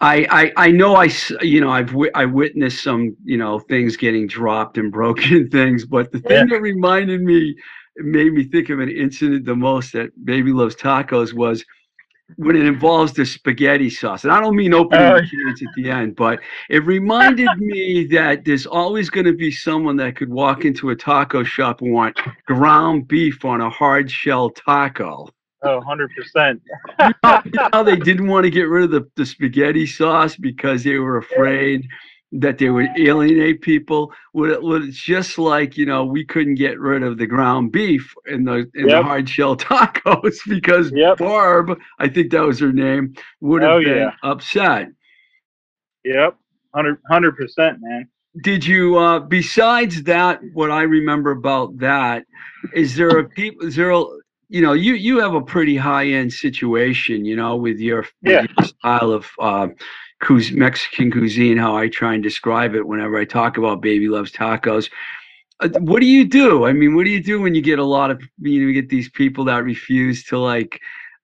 I, 0.00 0.26
I 0.56 0.68
I 0.68 0.70
know 0.70 0.96
I 0.96 1.10
you 1.42 1.60
know 1.60 1.70
I've 1.70 1.94
I 2.14 2.24
witnessed 2.26 2.82
some 2.82 3.16
you 3.24 3.36
know 3.36 3.58
things 3.60 3.96
getting 3.96 4.26
dropped 4.26 4.78
and 4.78 4.92
broken 5.00 5.48
things. 5.48 5.84
But 5.86 6.12
the 6.12 6.20
thing 6.20 6.48
that 6.48 6.60
reminded 6.60 7.22
me, 7.22 7.56
made 7.98 8.32
me 8.32 8.44
think 8.44 8.70
of 8.70 8.80
an 8.80 8.90
incident 8.90 9.44
the 9.44 9.56
most 9.56 9.92
that 9.92 10.10
Baby 10.24 10.52
Loves 10.52 10.76
Tacos 10.76 11.32
was 11.34 11.64
when 12.36 12.56
it 12.56 12.64
involves 12.64 13.12
the 13.12 13.24
spaghetti 13.24 13.90
sauce. 13.90 14.24
And 14.24 14.32
I 14.32 14.40
don't 14.40 14.56
mean 14.56 14.72
opening 14.74 15.06
Oh, 15.06 15.16
the 15.16 15.20
cans 15.22 15.62
at 15.62 15.68
the 15.76 15.90
end, 15.90 16.16
but 16.16 16.40
it 16.70 16.84
reminded 16.84 17.48
me 17.58 18.04
that 18.12 18.44
there's 18.44 18.66
always 18.66 19.10
going 19.10 19.26
to 19.26 19.34
be 19.34 19.50
someone 19.50 19.96
that 19.98 20.16
could 20.16 20.30
walk 20.30 20.64
into 20.64 20.90
a 20.90 20.96
taco 20.96 21.44
shop 21.44 21.82
and 21.82 21.92
want 21.92 22.18
ground 22.46 23.08
beef 23.08 23.44
on 23.44 23.60
a 23.60 23.70
hard 23.70 24.10
shell 24.10 24.50
taco. 24.50 25.28
oh, 25.62 25.76
100 25.78 26.10
percent. 26.16 26.62
You 26.98 27.12
know, 27.22 27.40
you 27.44 27.50
know 27.52 27.68
how 27.72 27.82
they 27.82 27.96
didn't 28.08 28.26
want 28.28 28.44
to 28.44 28.50
get 28.50 28.64
rid 28.68 28.84
of 28.84 28.90
the, 28.90 29.08
the 29.16 29.26
spaghetti 29.26 29.86
sauce 29.86 30.36
because 30.36 30.82
they 30.84 30.96
were 30.98 31.18
afraid 31.18 31.86
that 32.40 32.58
they 32.58 32.68
would 32.70 32.88
alienate 32.98 33.62
people. 33.62 34.12
Would 34.34 34.50
it, 34.50 34.58
it's 34.62 34.96
just 35.02 35.38
like 35.38 35.76
you 35.76 35.86
know 35.86 36.04
we 36.04 36.24
couldn't 36.24 36.56
get 36.56 36.78
rid 36.80 37.02
of 37.02 37.18
the 37.18 37.26
ground 37.26 37.72
beef 37.72 38.14
in 38.26 38.44
the 38.44 38.70
in 38.74 38.88
the 38.88 39.00
hard 39.00 39.28
shell 39.28 39.56
tacos 39.56 40.36
because 40.48 40.92
Yep. 40.92 41.18
Barb, 41.18 41.78
I 41.98 42.08
think 42.08 42.32
that 42.32 42.42
was 42.42 42.60
her 42.60 42.72
name, 42.72 43.14
would 43.40 43.62
have 43.62 43.72
Oh, 43.72 43.78
been 43.80 43.98
yeah. 43.98 44.10
upset. 44.22 44.88
Yep, 46.04 46.36
100 46.72 47.36
percent, 47.36 47.78
man. 47.80 48.08
Did 48.42 48.66
you 48.66 48.98
uh 48.98 49.20
besides 49.20 50.02
that 50.04 50.40
what 50.54 50.70
I 50.70 50.82
remember 50.82 51.30
about 51.30 51.78
that 51.78 52.24
is 52.74 52.96
there 52.96 53.18
a 53.18 53.28
people 53.28 53.66
is 53.66 53.76
there 53.76 53.90
a, 53.92 54.04
you 54.48 54.60
know 54.60 54.72
you 54.72 54.94
you 54.94 55.18
have 55.18 55.34
a 55.34 55.40
pretty 55.40 55.76
high 55.76 56.06
end 56.06 56.32
situation 56.32 57.24
you 57.24 57.36
know 57.36 57.56
with 57.56 57.78
your, 57.78 58.06
with 58.22 58.42
your 58.42 58.64
style 58.64 59.10
of 59.10 59.26
uh 59.38 59.68
Mexican 60.52 61.10
cuisine 61.10 61.58
how 61.58 61.76
I 61.76 61.88
try 61.88 62.14
and 62.14 62.22
describe 62.22 62.74
it 62.74 62.86
whenever 62.86 63.18
I 63.18 63.24
talk 63.24 63.58
about 63.58 63.82
baby 63.82 64.08
loves 64.08 64.32
tacos 64.32 64.90
uh, 65.60 65.68
what 65.80 66.00
do 66.00 66.06
you 66.06 66.24
do 66.24 66.64
I 66.64 66.72
mean 66.72 66.94
what 66.94 67.04
do 67.04 67.10
you 67.10 67.22
do 67.22 67.40
when 67.40 67.54
you 67.54 67.62
get 67.62 67.78
a 67.78 67.84
lot 67.84 68.10
of 68.10 68.22
you 68.40 68.60
know 68.60 68.68
you 68.68 68.72
get 68.72 68.88
these 68.88 69.10
people 69.10 69.44
that 69.46 69.64
refuse 69.64 70.24
to 70.24 70.38
like 70.38 70.80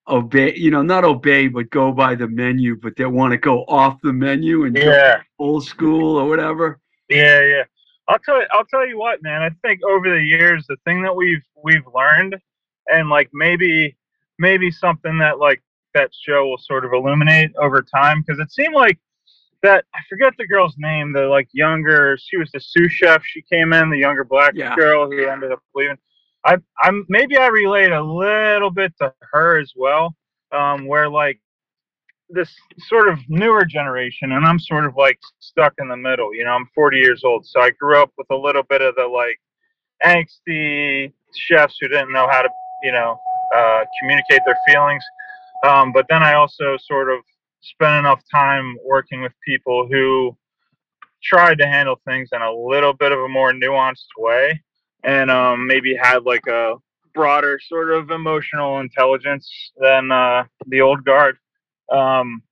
obey 0.09 0.55
you 0.55 0.71
know 0.71 0.83
not 0.83 1.05
obey 1.05 1.49
but 1.49 1.71
go 1.71 1.93
by 1.93 2.15
the 2.15 2.29
menu 2.29 2.77
but 2.77 2.97
they 2.97 3.07
want 3.07 3.33
to 3.33 3.39
go 3.39 3.65
off 3.69 4.01
the 4.03 4.13
menu 4.13 4.65
and 4.65 4.77
Yeah, 4.77 5.23
old 5.39 5.65
school 5.65 6.17
or 6.17 6.29
whatever 6.29 6.79
yeah, 7.11 7.43
yeah. 7.43 7.65
I'll 8.09 8.19
tell 8.19 8.41
you. 8.41 8.47
I'll 8.53 8.65
tell 8.65 8.87
you 8.87 8.99
what, 8.99 9.23
man. 9.23 9.43
I 9.43 9.51
think 9.67 9.81
over 9.85 10.09
the 10.09 10.23
years, 10.23 10.65
the 10.69 10.77
thing 10.85 11.03
that 11.03 11.15
we've 11.15 11.43
we've 11.63 11.87
learned, 11.95 12.37
and 12.93 13.09
like 13.09 13.31
maybe 13.33 13.97
maybe 14.39 14.71
something 14.71 15.19
that 15.19 15.39
like 15.39 15.63
that 15.95 16.11
show 16.27 16.47
will 16.47 16.59
sort 16.59 16.85
of 16.85 16.93
illuminate 16.93 17.51
over 17.57 17.83
time, 17.83 18.23
because 18.25 18.41
it 18.41 18.51
seemed 18.53 18.75
like 18.75 18.99
that 19.63 19.85
I 19.95 19.99
forget 20.09 20.33
the 20.39 20.47
girl's 20.47 20.75
name, 20.79 21.13
the 21.13 21.27
like 21.27 21.49
younger. 21.53 22.17
She 22.21 22.37
was 22.37 22.51
the 22.53 22.61
sous 22.61 22.91
chef. 22.93 23.23
She 23.25 23.43
came 23.43 23.73
in, 23.73 23.91
the 23.91 23.99
younger 23.99 24.25
black 24.25 24.53
Yeah. 24.55 24.75
girl 24.77 25.11
who 25.11 25.27
ended 25.27 25.53
up 25.53 25.61
leaving. 25.75 25.99
I 26.47 26.57
I'm 26.83 27.05
maybe 27.09 27.37
I 27.37 27.49
relate 27.49 27.93
a 27.93 28.03
little 28.03 28.71
bit 28.71 28.95
to 29.01 29.13
her 29.33 29.59
as 29.59 29.73
well, 29.77 30.15
um, 30.53 30.87
where 30.87 31.09
like 31.09 31.41
this 32.33 32.55
sort 32.89 33.09
of 33.09 33.19
newer 33.29 33.65
generation, 33.65 34.33
and 34.33 34.47
I'm 34.47 34.59
sort 34.61 34.87
of 34.87 34.95
like 34.97 35.19
stuck 35.41 35.75
in 35.79 35.89
the 35.89 35.97
middle. 35.97 36.33
You 36.35 36.45
know, 36.45 36.53
I'm 36.53 36.69
40 36.75 36.97
years 36.99 37.23
old, 37.25 37.45
so 37.45 37.61
I 37.61 37.71
grew 37.71 38.01
up 38.01 38.13
with 38.17 38.29
a 38.31 38.37
little 38.37 38.63
bit 38.63 38.81
of 38.81 38.95
the 38.95 39.07
like 39.07 39.39
angsty 40.05 41.13
chefs 41.35 41.77
who 41.81 41.89
didn't 41.89 42.13
know 42.13 42.29
how 42.31 42.43
to, 42.43 42.49
you 42.83 42.93
know, 42.93 43.19
uh, 43.55 43.85
communicate 44.01 44.41
their 44.47 44.59
feelings. 44.67 45.03
Um, 45.67 45.93
but 45.93 46.07
then 46.09 46.23
I 46.23 46.35
also 46.35 46.77
sort 46.87 47.11
of 47.11 47.21
spent 47.61 47.99
enough 47.99 48.23
time 48.33 48.77
working 48.85 49.21
with 49.23 49.33
people 49.47 49.87
who 49.91 50.37
tried 51.23 51.59
to 51.59 51.67
handle 51.67 52.01
things 52.07 52.31
in 52.33 52.41
a 52.41 52.53
little 52.53 52.95
bit 52.95 53.13
of 53.13 53.19
a 53.21 53.29
more 53.29 53.53
nuanced 53.53 54.09
way, 54.17 54.61
and 55.05 55.31
um, 55.31 55.67
maybe 55.67 55.95
had 56.01 56.25
like 56.25 56.47
a 56.47 56.77
broader 57.13 57.59
sort 57.69 57.91
of 57.91 58.11
emotional 58.11 58.81
intelligence 58.81 59.51
than 59.79 60.11
uh, 60.11 60.45
the 60.69 60.81
old 60.81 61.05
guard 61.05 61.37
um, 61.91 62.43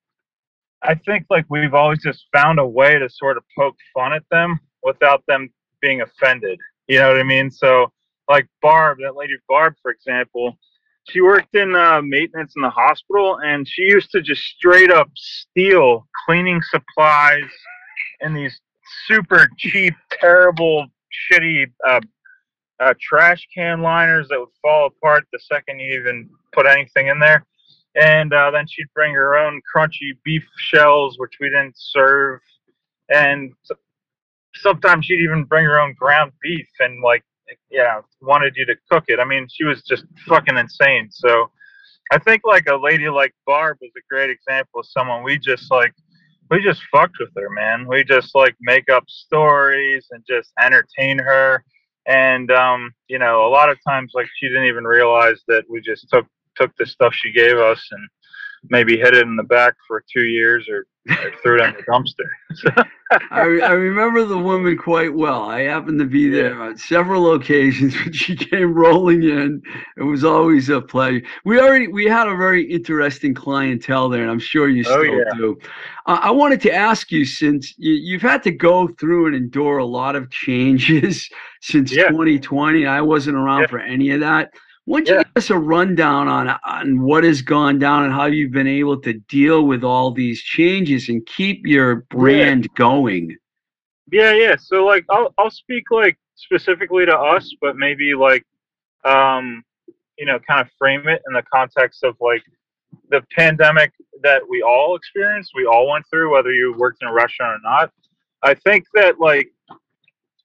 I 0.82 0.94
think 0.94 1.26
like 1.30 1.47
we've 1.49 1.75
always 1.75 2.02
just 2.02 2.26
found 2.32 2.58
a 2.58 2.66
way 2.66 2.99
to 2.99 3.08
sort 3.08 3.37
of 3.37 3.44
poke 3.56 3.76
fun 3.94 4.12
at 4.12 4.23
them 4.30 4.58
without 4.82 5.23
them 5.26 5.50
being 5.80 6.02
offended. 6.02 6.58
You 6.87 6.99
know 6.99 7.08
what 7.08 7.20
I 7.20 7.25
mean? 7.25 7.50
So 7.50 7.92
like 8.28 8.47
Barb, 8.61 8.99
that 9.02 9.16
lady 9.16 9.35
Barb, 9.49 9.75
for 9.82 9.90
example, 9.90 10.58
she 11.08 11.20
worked 11.23 11.54
in 11.54 11.75
uh, 11.75 12.02
maintenance 12.02 12.52
in 12.54 12.62
the 12.62 12.70
hospital, 12.70 13.38
and 13.42 13.66
she 13.66 13.82
used 13.82 14.11
to 14.11 14.20
just 14.20 14.42
straight 14.42 14.90
up 14.90 15.08
steal 15.14 16.06
cleaning 16.26 16.61
supplies 16.62 17.50
and 18.20 18.37
these 18.37 18.61
super 19.06 19.49
cheap, 19.56 19.94
terrible, 20.11 20.87
shitty 21.32 21.66
uh, 21.87 22.00
uh, 22.80 22.94
trash 23.00 23.47
can 23.54 23.82
liners 23.82 24.28
that 24.28 24.38
would 24.38 24.49
fall 24.62 24.87
apart 24.87 25.25
the 25.32 25.38
second 25.40 25.80
you 25.80 25.99
even 25.99 26.28
put 26.52 26.66
anything 26.66 27.08
in 27.08 27.18
there. 27.18 27.44
And 27.94 28.32
uh, 28.32 28.50
then 28.50 28.66
she'd 28.68 28.92
bring 28.94 29.14
her 29.14 29.37
own 29.37 29.61
crunchy 29.75 30.12
beef 30.25 30.44
shells, 30.58 31.18
which 31.18 31.32
we 31.40 31.49
didn't 31.49 31.75
serve. 31.76 32.40
And 33.08 33.52
sometimes 34.54 35.06
she'd 35.06 35.23
even 35.23 35.44
bring 35.44 35.64
her 35.64 35.80
own 35.80 35.94
ground 35.99 36.32
beef 36.42 36.68
and 36.80 37.02
like, 37.02 37.25
yeah, 37.71 38.00
wanted 38.21 38.55
you 38.57 38.67
to 38.67 38.75
cook 38.90 39.05
it. 39.09 39.21
I 39.21 39.25
mean, 39.25 39.47
she 39.50 39.64
was 39.64 39.83
just 39.83 40.05
fucking 40.26 40.57
insane. 40.57 41.09
So 41.11 41.50
I 42.12 42.19
think 42.19 42.43
like 42.45 42.67
a 42.69 42.76
lady 42.76 43.09
like 43.09 43.35
Barb 43.47 43.78
was 43.81 43.90
a 43.97 44.00
great 44.09 44.31
example 44.31 44.81
of 44.81 44.87
someone 44.87 45.23
we 45.23 45.38
just 45.38 45.71
like 45.71 45.93
we 46.50 46.62
just 46.62 46.83
fucked 46.90 47.17
with 47.21 47.31
her, 47.37 47.50
man. 47.50 47.87
We 47.87 48.05
just 48.05 48.35
like 48.35 48.57
make 48.61 48.88
up 48.88 49.05
stories 49.09 50.07
and 50.11 50.25
just 50.28 50.50
entertain 50.61 51.19
her. 51.19 51.62
And 52.07 52.50
um, 52.50 52.93
you 53.09 53.19
know, 53.19 53.47
a 53.47 53.50
lot 53.50 53.69
of 53.69 53.78
times 53.87 54.12
like 54.14 54.28
she 54.38 54.49
didn't 54.49 54.64
even 54.64 54.85
realize 54.85 55.43
that 55.49 55.64
we 55.69 55.81
just 55.81 56.09
took 56.11 56.26
took 56.57 56.75
the 56.76 56.87
stuff 56.87 57.14
she 57.14 57.33
gave 57.33 57.59
us 57.59 57.87
and 57.90 58.09
maybe 58.70 58.96
hid 58.96 59.14
it 59.14 59.22
in 59.26 59.36
the 59.36 59.42
back 59.42 59.74
for 59.86 60.04
two 60.12 60.24
years 60.24 60.68
or, 60.68 60.86
or 61.10 61.32
threw 61.42 61.62
it 61.62 61.64
in 61.66 61.74
the 61.74 61.82
dumpster. 61.82 62.84
I, 63.30 63.40
I 63.40 63.70
remember 63.70 64.24
the 64.24 64.36
woman 64.36 64.76
quite 64.76 65.14
well. 65.14 65.44
I 65.44 65.62
happened 65.62 65.98
to 66.00 66.04
be 66.04 66.28
there 66.28 66.60
on 66.60 66.76
several 66.76 67.32
occasions 67.32 67.94
when 68.04 68.12
she 68.12 68.36
came 68.36 68.74
rolling 68.74 69.22
in. 69.22 69.62
It 69.96 70.02
was 70.02 70.24
always 70.24 70.68
a 70.68 70.80
pleasure. 70.82 71.22
We 71.46 71.58
already 71.58 71.88
we 71.88 72.04
had 72.04 72.28
a 72.28 72.36
very 72.36 72.70
interesting 72.70 73.32
clientele 73.32 74.10
there, 74.10 74.22
and 74.22 74.30
I'm 74.30 74.38
sure 74.38 74.68
you 74.68 74.84
Oh, 74.86 75.00
still 75.02 75.04
yeah. 75.18 75.24
do. 75.36 75.58
Uh, 76.04 76.18
I 76.22 76.30
wanted 76.30 76.60
to 76.62 76.72
ask 76.72 77.10
you 77.10 77.24
since 77.24 77.72
you, 77.78 77.94
you've 77.94 78.22
had 78.22 78.42
to 78.42 78.50
go 78.50 78.88
through 79.00 79.26
and 79.28 79.34
endure 79.36 79.78
a 79.78 79.86
lot 79.86 80.14
of 80.16 80.30
changes 80.30 81.28
since 81.62 81.90
Yeah. 81.94 82.08
2020. 82.08 82.84
I 82.86 83.00
wasn't 83.00 83.36
around 83.38 83.62
Yeah. 83.62 83.66
for 83.68 83.78
any 83.78 84.10
of 84.10 84.20
that. 84.20 84.52
Why 84.88 85.00
don't 85.00 85.09
you 85.09 85.14
Yeah. 85.16 85.23
give 85.25 85.37
us 85.37 85.50
a 85.50 85.59
rundown 85.59 86.28
on 86.28 86.49
on 86.64 87.02
what 87.02 87.23
has 87.23 87.42
gone 87.42 87.78
down 87.78 88.04
and 88.04 88.12
how 88.12 88.25
you've 88.25 88.52
been 88.52 88.66
able 88.66 88.99
to 89.02 89.12
deal 89.12 89.66
with 89.66 89.85
all 89.85 90.11
these 90.12 90.40
changes 90.42 91.11
and 91.11 91.26
keep 91.26 91.66
your 91.66 92.07
brand 92.09 92.73
going? 92.75 93.37
Yeah, 94.11 94.33
yeah. 94.33 94.57
So 94.57 94.87
like 94.87 95.04
I'll 95.11 95.35
I'll 95.37 95.50
speak 95.50 95.90
like 95.90 96.16
specifically 96.37 97.04
to 97.04 97.14
us, 97.14 97.54
but 97.61 97.76
maybe 97.76 98.14
like 98.14 98.47
um 99.04 99.62
you 100.18 100.25
know, 100.25 100.38
kind 100.38 100.62
of 100.62 100.68
frame 100.78 101.07
it 101.07 101.21
in 101.28 101.35
the 101.35 101.42
context 101.42 102.02
of 102.02 102.16
like 102.21 102.42
the 103.11 103.23
pandemic 103.37 103.92
that 104.23 104.40
we 104.49 104.62
all 104.62 104.97
experienced, 104.97 105.52
we 105.54 105.66
all 105.66 105.86
went 105.91 106.06
through, 106.08 106.32
whether 106.32 106.50
you 106.50 106.75
worked 106.78 107.02
in 107.02 107.08
a 107.08 107.12
restaurant 107.12 107.60
or 107.60 107.71
not. 107.71 107.93
I 108.43 108.54
think 108.54 108.86
that 108.95 109.21
like 109.21 109.50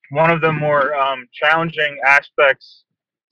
one 0.09 0.29
of 0.29 0.41
the 0.41 0.51
more 0.51 0.93
um, 0.95 1.29
challenging 1.31 1.97
aspects 2.05 2.82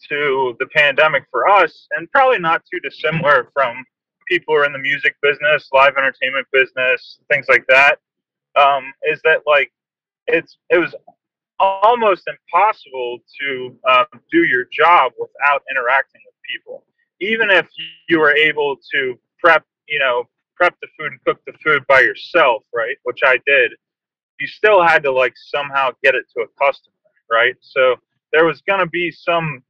to 0.09 0.55
the 0.59 0.67
pandemic 0.67 1.23
for 1.31 1.47
us, 1.47 1.87
and 1.97 2.11
probably 2.11 2.39
not 2.39 2.63
too 2.71 2.79
dissimilar 2.79 3.49
from 3.53 3.83
people 4.27 4.55
who 4.55 4.61
are 4.61 4.65
in 4.65 4.73
the 4.73 4.79
music 4.79 5.15
business, 5.21 5.67
live 5.73 5.95
entertainment 5.97 6.47
business, 6.51 7.19
things 7.31 7.45
like 7.49 7.65
that, 7.67 7.99
um, 8.59 8.93
is 9.03 9.19
that 9.23 9.41
like 9.45 9.71
it's 10.27 10.57
it 10.69 10.77
was 10.77 10.95
almost 11.59 12.27
impossible 12.27 13.19
to 13.39 13.77
um, 13.89 14.05
do 14.31 14.43
your 14.43 14.65
job 14.71 15.11
without 15.19 15.61
interacting 15.69 16.21
with 16.25 16.35
people. 16.49 16.83
Even 17.19 17.49
if 17.51 17.67
you 18.09 18.19
were 18.19 18.35
able 18.35 18.77
to 18.91 19.19
prep, 19.39 19.63
you 19.87 19.99
know, 19.99 20.27
prep 20.55 20.75
the 20.81 20.87
food 20.97 21.11
and 21.11 21.23
cook 21.25 21.39
the 21.45 21.53
food 21.63 21.85
by 21.87 22.01
yourself, 22.01 22.63
right? 22.73 22.97
Which 23.03 23.19
I 23.23 23.37
did. 23.45 23.73
You 24.39 24.47
still 24.47 24.81
had 24.81 25.03
to 25.03 25.11
like 25.11 25.33
somehow 25.35 25.91
get 26.03 26.15
it 26.15 26.25
to 26.35 26.43
a 26.43 26.47
customer, 26.63 26.95
right? 27.29 27.55
So 27.61 27.95
there 28.33 28.45
was 28.45 28.61
going 28.61 28.79
to 28.79 28.87
be 28.87 29.11
some 29.11 29.61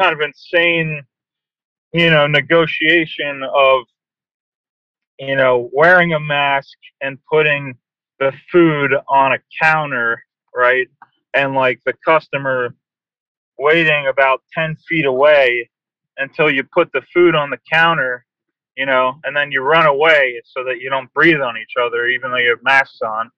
kind 0.00 0.12
of 0.12 0.20
insane, 0.20 1.02
you 1.92 2.10
know, 2.10 2.26
negotiation 2.26 3.42
of, 3.54 3.82
you 5.18 5.36
know, 5.36 5.70
wearing 5.72 6.14
a 6.14 6.20
mask 6.20 6.76
and 7.00 7.18
putting 7.30 7.76
the 8.18 8.32
food 8.50 8.94
on 9.08 9.32
a 9.32 9.38
counter, 9.60 10.22
right? 10.54 10.88
And 11.34 11.54
like 11.54 11.80
the 11.84 11.94
customer 12.04 12.74
waiting 13.58 14.06
about 14.06 14.42
10 14.54 14.76
feet 14.88 15.04
away 15.04 15.68
until 16.18 16.50
you 16.50 16.62
put 16.64 16.90
the 16.92 17.02
food 17.12 17.34
on 17.34 17.50
the 17.50 17.58
counter, 17.70 18.24
you 18.76 18.86
know, 18.86 19.14
and 19.24 19.36
then 19.36 19.52
you 19.52 19.62
run 19.62 19.86
away 19.86 20.40
so 20.44 20.64
that 20.64 20.80
you 20.80 20.90
don't 20.90 21.12
breathe 21.12 21.40
on 21.40 21.56
each 21.56 21.74
other, 21.80 22.06
even 22.06 22.30
though 22.30 22.38
you 22.38 22.50
have 22.50 22.62
masks 22.62 23.00
on, 23.02 23.30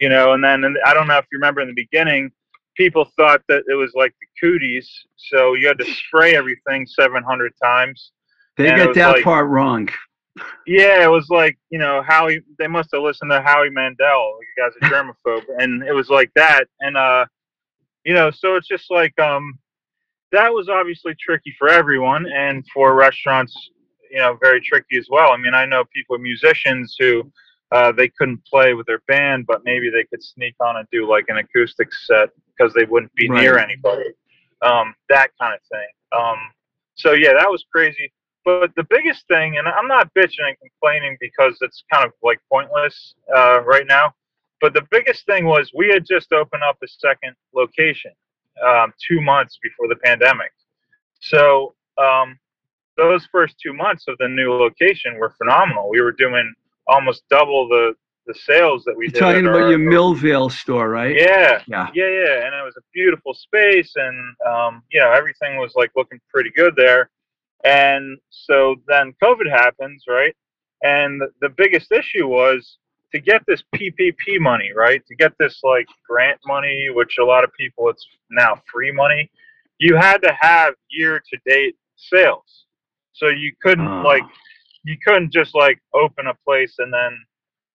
you 0.00 0.08
know. 0.08 0.32
And 0.32 0.42
then 0.42 0.64
and 0.64 0.76
I 0.84 0.94
don't 0.94 1.08
know 1.08 1.18
if 1.18 1.26
you 1.32 1.38
remember 1.38 1.60
in 1.60 1.68
the 1.68 1.74
beginning, 1.74 2.30
people 2.76 3.10
thought 3.16 3.42
that 3.48 3.64
it 3.68 3.74
was 3.74 3.92
like 3.94 4.14
the 4.20 4.26
cooties, 4.40 4.90
so 5.16 5.54
you 5.54 5.66
had 5.66 5.78
to 5.78 5.84
spray 5.84 6.36
everything 6.36 6.86
700 6.86 7.52
times. 7.62 8.12
They 8.56 8.70
got 8.70 8.94
that 8.94 9.08
like- 9.12 9.24
part 9.24 9.48
wrong. 9.48 9.88
Yeah, 10.66 11.02
it 11.02 11.10
was 11.10 11.28
like 11.30 11.56
you 11.70 11.78
know 11.78 12.02
Howie. 12.06 12.42
They 12.58 12.66
must 12.66 12.90
have 12.92 13.02
listened 13.02 13.30
to 13.30 13.40
Howie 13.40 13.70
Mandel. 13.70 14.38
You 14.40 14.62
guy's 14.62 14.72
are 14.82 14.92
germaphobe, 14.92 15.44
and 15.58 15.82
it 15.82 15.92
was 15.92 16.10
like 16.10 16.30
that. 16.36 16.64
And 16.80 16.94
uh, 16.94 17.24
you 18.04 18.12
know, 18.12 18.30
so 18.30 18.56
it's 18.56 18.68
just 18.68 18.90
like 18.90 19.18
um, 19.18 19.58
that 20.32 20.52
was 20.52 20.68
obviously 20.68 21.14
tricky 21.18 21.54
for 21.58 21.68
everyone, 21.68 22.26
and 22.26 22.64
for 22.74 22.94
restaurants, 22.94 23.56
you 24.10 24.18
know, 24.18 24.36
very 24.40 24.60
tricky 24.60 24.98
as 24.98 25.06
well. 25.10 25.32
I 25.32 25.38
mean, 25.38 25.54
I 25.54 25.64
know 25.64 25.84
people, 25.94 26.18
musicians 26.18 26.96
who 26.98 27.30
uh, 27.72 27.92
they 27.92 28.08
couldn't 28.08 28.44
play 28.44 28.74
with 28.74 28.86
their 28.86 29.00
band, 29.08 29.46
but 29.46 29.62
maybe 29.64 29.88
they 29.90 30.04
could 30.04 30.22
sneak 30.22 30.54
on 30.60 30.76
and 30.76 30.86
do 30.92 31.08
like 31.08 31.24
an 31.28 31.38
acoustic 31.38 31.88
set 31.92 32.28
because 32.56 32.72
they 32.74 32.84
wouldn't 32.84 33.14
be 33.14 33.28
near 33.28 33.58
anybody. 33.58 34.10
Um, 34.62 34.94
that 35.08 35.30
kind 35.40 35.54
of 35.54 35.60
thing. 35.70 35.88
Um, 36.12 36.38
so 36.94 37.12
yeah, 37.12 37.32
that 37.32 37.50
was 37.50 37.64
crazy. 37.70 38.12
But 38.44 38.70
the 38.76 38.86
biggest 38.88 39.26
thing, 39.26 39.58
and 39.58 39.66
I'm 39.66 39.88
not 39.88 40.12
bitching 40.14 40.46
and 40.46 40.56
complaining 40.60 41.16
because 41.20 41.58
it's 41.60 41.82
kind 41.92 42.04
of 42.04 42.12
like 42.22 42.38
pointless 42.50 43.14
uh, 43.34 43.62
right 43.62 43.86
now. 43.86 44.14
But 44.60 44.72
the 44.72 44.86
biggest 44.90 45.26
thing 45.26 45.46
was 45.46 45.70
we 45.74 45.88
had 45.88 46.06
just 46.06 46.32
opened 46.32 46.62
up 46.62 46.78
a 46.82 46.88
second 46.88 47.34
location 47.54 48.12
um, 48.64 48.92
two 49.06 49.20
months 49.20 49.58
before 49.62 49.88
the 49.88 49.96
pandemic. 49.96 50.52
So 51.20 51.74
um, 51.98 52.38
those 52.96 53.26
first 53.30 53.56
two 53.62 53.72
months 53.74 54.04
of 54.08 54.16
the 54.18 54.28
new 54.28 54.52
location 54.52 55.16
were 55.18 55.34
phenomenal. 55.36 55.90
We 55.90 56.00
were 56.00 56.12
doing 56.12 56.54
almost 56.86 57.24
double 57.28 57.68
the 57.68 57.94
the 58.26 58.34
sales 58.34 58.82
that 58.84 58.96
we 58.96 59.06
You're 59.06 59.12
did. 59.12 59.18
talking 59.20 59.46
at 59.46 59.50
about 59.52 59.62
our- 59.62 59.70
your 59.70 59.78
Millvale 59.78 60.50
store, 60.50 60.88
right? 60.90 61.14
yeah, 61.16 61.62
Yeah. 61.66 61.88
yeah, 61.94 62.08
yeah, 62.08 62.46
and 62.46 62.54
it 62.54 62.64
was 62.64 62.76
a 62.76 62.82
beautiful 62.92 63.34
space, 63.34 63.92
and 63.96 64.36
um, 64.46 64.82
you 64.90 65.00
know 65.00 65.12
everything 65.12 65.56
was 65.58 65.74
like 65.76 65.90
looking 65.96 66.20
pretty 66.32 66.50
good 66.50 66.74
there. 66.76 67.10
And 67.64 68.18
so 68.30 68.76
then 68.86 69.14
COVID 69.22 69.48
happens, 69.50 70.04
right? 70.08 70.34
And 70.82 71.20
the, 71.20 71.28
the 71.40 71.48
biggest 71.48 71.90
issue 71.90 72.26
was 72.28 72.78
to 73.12 73.20
get 73.20 73.42
this 73.46 73.62
PPP 73.74 74.38
money, 74.40 74.72
right? 74.74 75.02
To 75.06 75.14
get 75.16 75.32
this 75.38 75.60
like 75.62 75.86
grant 76.08 76.38
money, 76.46 76.88
which 76.92 77.16
a 77.18 77.24
lot 77.24 77.44
of 77.44 77.50
people 77.58 77.88
it's 77.88 78.06
now 78.30 78.60
free 78.70 78.92
money. 78.92 79.30
You 79.78 79.96
had 79.96 80.18
to 80.22 80.36
have 80.40 80.74
year 80.90 81.22
to 81.32 81.38
date 81.46 81.76
sales, 81.96 82.64
so 83.12 83.28
you 83.28 83.52
couldn't 83.62 83.86
Ah. 83.88 84.02
like 84.02 84.24
you 84.84 84.96
couldn't 85.04 85.32
just 85.32 85.54
like 85.54 85.78
open 85.94 86.26
a 86.28 86.34
place 86.44 86.74
and 86.78 86.92
then 86.92 87.12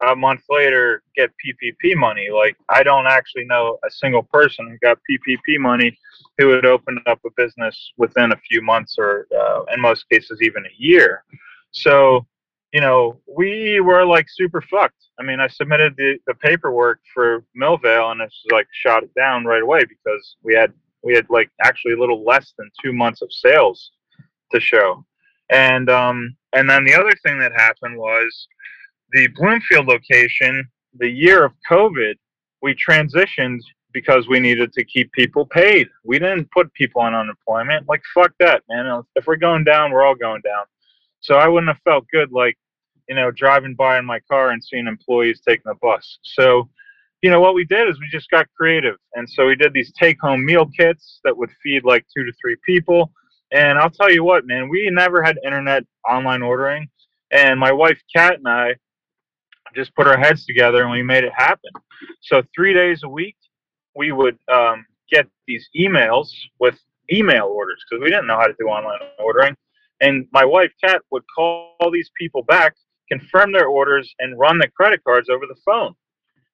a 0.08 0.16
month 0.16 0.42
later 0.50 1.04
get 1.16 1.32
PPP 1.44 1.96
money. 1.96 2.30
Like 2.34 2.58
I 2.70 2.84
don't 2.84 3.08
actually 3.08 3.46
know 3.46 3.78
a 3.86 3.92
single 3.92 4.24
person 4.24 4.68
who 4.68 4.78
got 4.80 4.98
PPP 5.10 5.60
money 5.60 5.98
who 6.38 6.50
had 6.50 6.66
opened 6.66 7.00
up 7.06 7.20
a 7.26 7.30
business 7.38 7.94
within 7.98 8.32
a 8.32 8.38
few 8.38 8.62
months 8.62 8.96
or 8.98 9.28
uh, 9.38 9.64
in 9.74 9.80
most 9.80 10.10
cases 10.10 10.40
even 10.42 10.66
a 10.66 10.76
year. 10.78 11.24
So, 11.72 12.26
you 12.74 12.82
know, 12.82 13.20
we 13.28 13.80
were 13.80 14.06
like 14.06 14.28
super 14.30 14.62
fucked. 14.62 14.96
I 15.20 15.24
mean, 15.24 15.40
I 15.40 15.48
submitted 15.48 15.96
the, 15.98 16.18
the 16.26 16.34
paperwork 16.36 17.00
for 17.14 17.44
Millvale 17.60 18.12
and 18.12 18.22
it's 18.22 18.44
like 18.52 18.68
shot 18.72 19.04
it 19.04 19.14
down 19.14 19.46
right 19.46 19.62
away 19.62 19.82
because 19.86 20.38
we 20.44 20.56
had 20.56 20.74
we 21.04 21.14
had 21.14 21.28
like 21.30 21.50
actually 21.64 21.94
a 21.94 22.00
little 22.00 22.24
less 22.24 22.54
than 22.58 22.70
two 22.84 22.94
months 22.94 23.22
of 23.22 23.32
sales 23.32 23.92
to 24.52 24.60
show. 24.60 25.06
And 25.50 25.90
um 25.90 26.36
and 26.54 26.70
then 26.70 26.84
the 26.86 26.96
other 26.96 27.14
thing 27.24 27.40
that 27.40 27.52
happened 27.54 27.98
was 27.98 28.48
the 29.12 29.28
Bloomfield 29.36 29.88
location, 29.88 30.68
the 30.98 31.10
year 31.10 31.44
of 31.46 31.54
COVID, 31.70 32.16
we 32.62 32.76
transitioned 32.76 33.60
because 33.94 34.28
we 34.28 34.40
needed 34.40 34.72
to 34.74 34.84
keep 34.84 35.12
people 35.12 35.46
paid. 35.46 35.90
We 36.04 36.20
didn't 36.20 36.50
put 36.52 36.74
people 36.74 37.02
on 37.02 37.14
unemployment. 37.14 37.88
Like 37.90 38.02
fuck 38.14 38.32
that, 38.40 38.64
man. 38.70 39.04
If 39.16 39.28
we're 39.28 39.36
going 39.36 39.64
down, 39.64 39.92
we're 39.92 40.04
all 40.04 40.16
going 40.16 40.42
down. 40.42 40.66
So 41.20 41.36
I 41.36 41.48
wouldn't 41.48 41.70
have 41.70 41.82
felt 41.84 42.06
good 42.12 42.32
like, 42.32 42.58
you 43.10 43.16
know, 43.16 43.32
driving 43.32 43.76
by 43.76 44.00
in 44.00 44.06
my 44.06 44.20
car 44.22 44.52
and 44.52 44.64
seeing 44.64 44.88
employees 44.88 45.42
taking 45.46 45.64
the 45.66 45.76
bus. 45.82 46.20
So, 46.24 46.70
you 47.22 47.30
know, 47.30 47.42
what 47.42 47.54
we 47.54 47.66
did 47.66 47.88
is 47.90 48.00
we 48.00 48.08
just 48.10 48.30
got 48.32 48.48
creative. 48.58 48.96
And 49.14 49.30
so 49.30 49.46
we 49.46 49.56
did 49.56 49.74
these 49.74 49.92
take 49.94 50.20
home 50.22 50.46
meal 50.46 50.68
kits 50.78 51.20
that 51.24 51.38
would 51.38 51.50
feed 51.62 51.84
like 51.84 52.06
two 52.16 52.24
to 52.24 52.32
three 52.42 52.56
people. 52.66 53.12
And 53.52 53.78
I'll 53.78 53.90
tell 53.90 54.10
you 54.10 54.24
what, 54.24 54.48
man, 54.48 54.70
we 54.70 54.90
never 54.90 55.22
had 55.22 55.38
internet 55.44 55.84
online 56.10 56.42
ordering. 56.42 56.90
And 57.32 57.60
my 57.60 57.72
wife 57.72 58.00
Kat 58.16 58.36
and 58.38 58.48
I, 58.48 58.76
just 59.76 59.94
put 59.96 60.08
our 60.08 60.18
heads 60.18 60.46
together 60.46 60.84
and 60.84 60.92
we 60.92 61.04
made 61.04 61.24
it 61.24 61.34
happen. 61.36 61.72
So 62.22 62.44
three 62.56 62.74
days 62.74 63.02
a 63.04 63.10
week, 63.10 63.36
we 63.96 64.12
would 64.12 64.38
um, 64.52 64.86
get 65.10 65.28
these 65.48 65.68
emails 65.78 66.28
with 66.60 66.80
email 67.12 67.46
orders 67.46 67.84
because 67.90 68.02
we 68.04 68.10
didn't 68.10 68.28
know 68.28 68.38
how 68.38 68.48
to 68.48 68.56
do 68.60 68.68
online 68.68 69.00
ordering. 69.20 69.56
And 70.00 70.26
my 70.32 70.46
wife, 70.46 70.72
Kat, 70.84 71.02
would 71.12 71.24
call 71.36 71.76
these 71.92 72.10
people 72.18 72.44
back, 72.44 72.74
confirm 73.10 73.52
their 73.52 73.68
orders, 73.68 74.14
and 74.20 74.40
run 74.40 74.58
the 74.58 74.68
credit 74.70 75.04
cards 75.04 75.30
over 75.30 75.46
the 75.46 75.60
phone. 75.66 75.94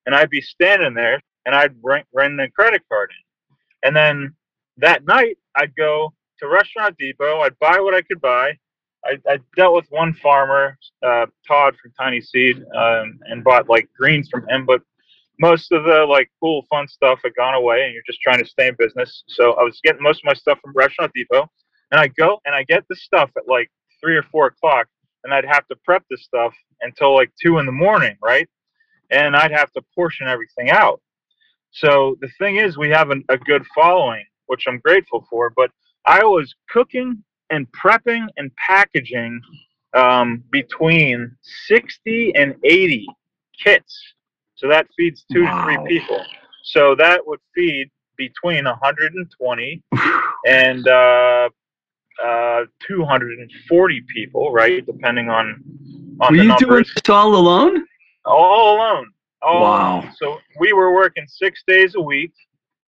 And 0.06 0.16
I'd 0.16 0.30
be 0.30 0.42
standing 0.42 0.94
there 0.94 1.22
and 1.46 1.56
I'd 1.56 1.76
run, 1.82 2.04
run 2.14 2.38
the 2.38 2.50
credit 2.50 2.82
card 2.90 3.12
in. 3.12 3.88
And 3.88 3.96
then 3.96 4.34
that 4.78 5.06
night, 5.06 5.38
I'd 5.56 5.76
go 5.76 6.14
to 6.40 6.48
Restaurant 6.48 6.98
Depot, 6.98 7.40
I'd 7.42 7.58
buy 7.60 7.80
what 7.80 7.94
I 7.94 8.02
could 8.02 8.22
buy. 8.22 8.58
I, 9.08 9.34
I 9.34 9.40
dealt 9.56 9.76
with 9.76 9.88
one 9.90 10.14
farmer, 10.16 10.78
uh, 11.06 11.28
Todd 11.48 11.76
from 11.82 11.94
Tiny 12.00 12.22
Seed, 12.22 12.58
um, 12.76 13.20
and 13.28 13.44
bought 13.44 13.70
like 13.70 13.90
greens 13.98 14.30
from 14.30 14.48
him, 14.50 14.66
but 14.66 14.82
most 15.40 15.72
of 15.72 15.84
the 15.86 16.06
like 16.06 16.30
cool, 16.42 16.66
fun 16.70 16.88
stuff 16.88 17.20
had 17.24 17.36
gone 17.36 17.56
away, 17.56 17.86
and 17.86 17.94
you're 17.94 18.04
just 18.08 18.22
trying 18.22 18.40
to 18.40 18.50
stay 18.50 18.68
in 18.68 18.76
business. 18.80 19.24
So 19.28 19.54
I 19.54 19.64
was 19.64 19.80
getting 19.84 20.04
most 20.04 20.20
of 20.22 20.26
my 20.26 20.34
stuff 20.34 20.60
from 20.64 20.74
Restaurant 20.76 21.12
Depot, 21.14 21.50
and 21.92 22.00
I 22.00 22.08
go 22.08 22.40
and 22.46 22.56
I 22.56 22.64
get 22.64 22.86
the 22.90 22.96
stuff 22.96 23.32
at 23.38 23.48
like 23.48 23.70
three 24.02 24.16
or 24.18 24.24
four 24.24 24.48
o'clock, 24.48 24.88
and 25.24 25.34
I'd 25.34 25.46
have 25.46 25.68
to 25.68 25.76
prep 25.86 26.04
the 26.10 26.18
stuff 26.18 26.54
until 26.82 27.16
like 27.16 27.32
two 27.42 27.60
in 27.60 27.66
the 27.66 27.72
morning, 27.72 28.16
right? 28.24 28.48
And 29.12 29.36
I'd 29.36 29.52
have 29.52 29.72
to 29.74 29.82
portion 29.96 30.28
everything 30.28 30.70
out. 30.72 31.02
So 31.72 32.18
the 32.22 32.30
thing 32.40 32.58
is, 32.58 32.78
we 32.78 32.90
have 32.90 33.12
an, 33.12 33.24
a 33.30 33.38
good 33.38 33.66
following, 33.76 34.26
which 34.48 34.66
I'm 34.68 34.80
grateful 34.80 35.26
for. 35.30 35.52
But 35.56 35.72
I 36.06 36.24
was 36.24 36.56
cooking 36.70 37.24
and 37.50 37.68
prepping 37.72 38.28
and 38.38 38.54
packaging 38.56 39.42
um, 39.94 40.44
between 40.52 41.36
60 41.68 42.36
and 42.36 42.56
80 42.64 43.08
kits. 43.64 43.98
So 44.56 44.68
that 44.68 44.88
feeds 44.98 45.26
two 45.32 45.46
to 45.46 45.64
three 45.64 45.78
people. 45.88 46.24
So 46.64 46.96
that 46.96 47.26
would 47.26 47.40
feed 47.56 47.90
between 48.18 48.66
120 48.66 49.84
and 50.48 50.88
uh, 50.88 51.50
uh, 52.24 52.66
240 52.88 54.02
people, 54.14 54.52
right? 54.52 54.86
Depending 54.86 55.30
on 55.30 55.64
on 56.20 56.32
Were 56.32 56.38
the 56.38 56.44
you 56.44 56.56
doing 56.58 56.78
numbers. 56.78 56.94
this 56.96 57.10
all 57.10 57.36
alone? 57.36 57.86
all 58.26 58.76
alone. 58.78 59.12
All 59.42 59.62
Wow. 59.62 60.00
alone. 60.00 60.12
So 60.20 60.38
we 60.60 60.74
were 60.74 60.94
working 60.94 61.26
six 61.28 61.64
days 61.68 61.96
a 61.96 62.02
week. 62.02 62.34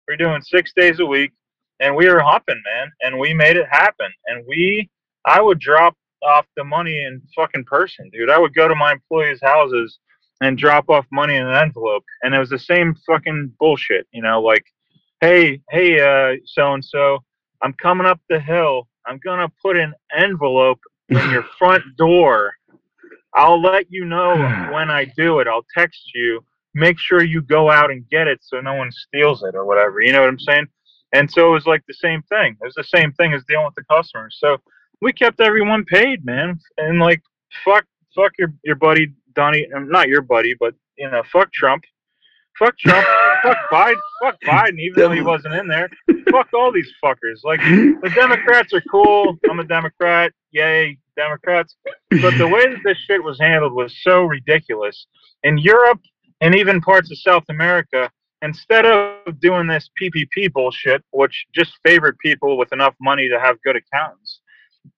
We're 0.08 0.16
doing 0.16 0.40
six 0.42 0.72
days 0.74 0.98
a 1.00 1.06
week, 1.06 1.32
and 1.80 1.96
we 1.96 2.08
were 2.08 2.20
hopping, 2.20 2.62
man. 2.64 2.92
And 3.02 3.18
we 3.18 3.34
made 3.34 3.56
it 3.56 3.66
happen. 3.70 4.10
And 4.26 4.44
we, 4.46 4.88
I 5.24 5.40
would 5.40 5.58
drop 5.58 5.96
off 6.22 6.46
the 6.56 6.64
money 6.64 7.02
in 7.02 7.22
fucking 7.34 7.64
person, 7.64 8.10
dude. 8.12 8.30
I 8.30 8.38
would 8.38 8.54
go 8.54 8.68
to 8.68 8.74
my 8.74 8.92
employees' 8.92 9.40
houses 9.42 9.98
and 10.40 10.56
drop 10.56 10.88
off 10.88 11.06
money 11.12 11.36
in 11.36 11.46
an 11.46 11.54
envelope, 11.54 12.04
and 12.22 12.34
it 12.34 12.38
was 12.38 12.50
the 12.50 12.58
same 12.58 12.94
fucking 13.06 13.52
bullshit, 13.58 14.06
you 14.10 14.22
know, 14.22 14.40
like, 14.40 14.64
hey, 15.20 15.60
hey, 15.70 16.00
uh, 16.00 16.36
so 16.46 16.72
and 16.72 16.84
so, 16.84 17.18
I'm 17.62 17.74
coming 17.74 18.06
up 18.06 18.20
the 18.30 18.40
hill. 18.40 18.88
I'm 19.06 19.18
gonna 19.22 19.50
put 19.62 19.76
an 19.76 19.92
envelope 20.16 20.80
in 21.08 21.30
your 21.30 21.44
front 21.58 21.84
door. 21.96 22.54
I'll 23.34 23.60
let 23.60 23.86
you 23.90 24.04
know 24.04 24.36
when 24.72 24.90
I 24.90 25.06
do 25.16 25.40
it. 25.40 25.48
I'll 25.48 25.66
text 25.76 26.10
you. 26.14 26.42
Make 26.72 26.98
sure 26.98 27.22
you 27.22 27.42
go 27.42 27.70
out 27.70 27.90
and 27.90 28.08
get 28.08 28.28
it 28.28 28.38
so 28.42 28.60
no 28.60 28.74
one 28.74 28.92
steals 28.92 29.42
it 29.42 29.54
or 29.54 29.66
whatever. 29.66 30.00
You 30.00 30.12
know 30.12 30.20
what 30.20 30.28
I'm 30.28 30.38
saying? 30.38 30.66
And 31.12 31.30
so 31.30 31.48
it 31.48 31.52
was 31.52 31.66
like 31.66 31.82
the 31.86 31.94
same 31.94 32.22
thing. 32.22 32.56
It 32.60 32.64
was 32.64 32.74
the 32.74 32.84
same 32.84 33.12
thing 33.12 33.32
as 33.32 33.42
dealing 33.48 33.66
with 33.66 33.74
the 33.74 33.84
customers. 33.84 34.36
So 34.38 34.58
we 35.00 35.12
kept 35.12 35.40
everyone 35.40 35.84
paid, 35.84 36.24
man. 36.24 36.58
And 36.78 36.98
like 36.98 37.22
fuck 37.64 37.84
fuck 38.14 38.32
your 38.38 38.52
your 38.64 38.76
buddy 38.76 39.12
Donnie 39.34 39.68
um, 39.74 39.88
not 39.88 40.08
your 40.08 40.22
buddy, 40.22 40.54
but 40.58 40.74
you 40.96 41.10
know, 41.10 41.22
fuck 41.32 41.52
Trump. 41.52 41.84
Fuck 42.58 42.76
Trump. 42.78 43.06
fuck 43.42 43.56
Biden. 43.72 44.00
Fuck 44.22 44.36
Biden, 44.46 44.78
even 44.78 44.94
though 44.96 45.10
he 45.10 45.22
wasn't 45.22 45.54
in 45.54 45.66
there. 45.66 45.88
fuck 46.30 46.48
all 46.52 46.70
these 46.70 46.92
fuckers. 47.02 47.42
Like 47.42 47.60
the 47.60 48.12
Democrats 48.14 48.72
are 48.74 48.82
cool. 48.90 49.38
I'm 49.48 49.60
a 49.60 49.64
Democrat. 49.64 50.32
Yay, 50.52 50.98
Democrats. 51.16 51.76
But 52.10 52.36
the 52.36 52.48
way 52.48 52.68
that 52.68 52.80
this 52.84 52.98
shit 52.98 53.22
was 53.22 53.38
handled 53.40 53.72
was 53.72 53.96
so 54.02 54.24
ridiculous. 54.24 55.06
In 55.42 55.58
Europe 55.58 56.00
and 56.40 56.54
even 56.54 56.80
parts 56.80 57.10
of 57.10 57.18
South 57.18 57.44
America, 57.48 58.10
instead 58.42 58.86
of 58.86 59.40
doing 59.40 59.66
this 59.66 59.90
PPP 60.00 60.52
bullshit, 60.52 61.02
which 61.10 61.46
just 61.54 61.72
favored 61.84 62.18
people 62.18 62.56
with 62.56 62.72
enough 62.72 62.94
money 63.00 63.28
to 63.28 63.38
have 63.38 63.60
good 63.62 63.76
accountants, 63.76 64.40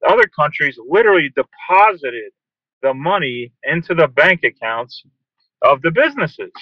other 0.09 0.29
countries 0.39 0.79
literally 0.89 1.31
deposited 1.35 2.33
the 2.83 2.95
money 2.95 3.53
into 3.65 3.95
the 3.95 4.09
bank 4.09 4.45
accounts 4.45 5.03
of 5.63 5.81
the 5.83 5.91
businesses. 5.91 6.53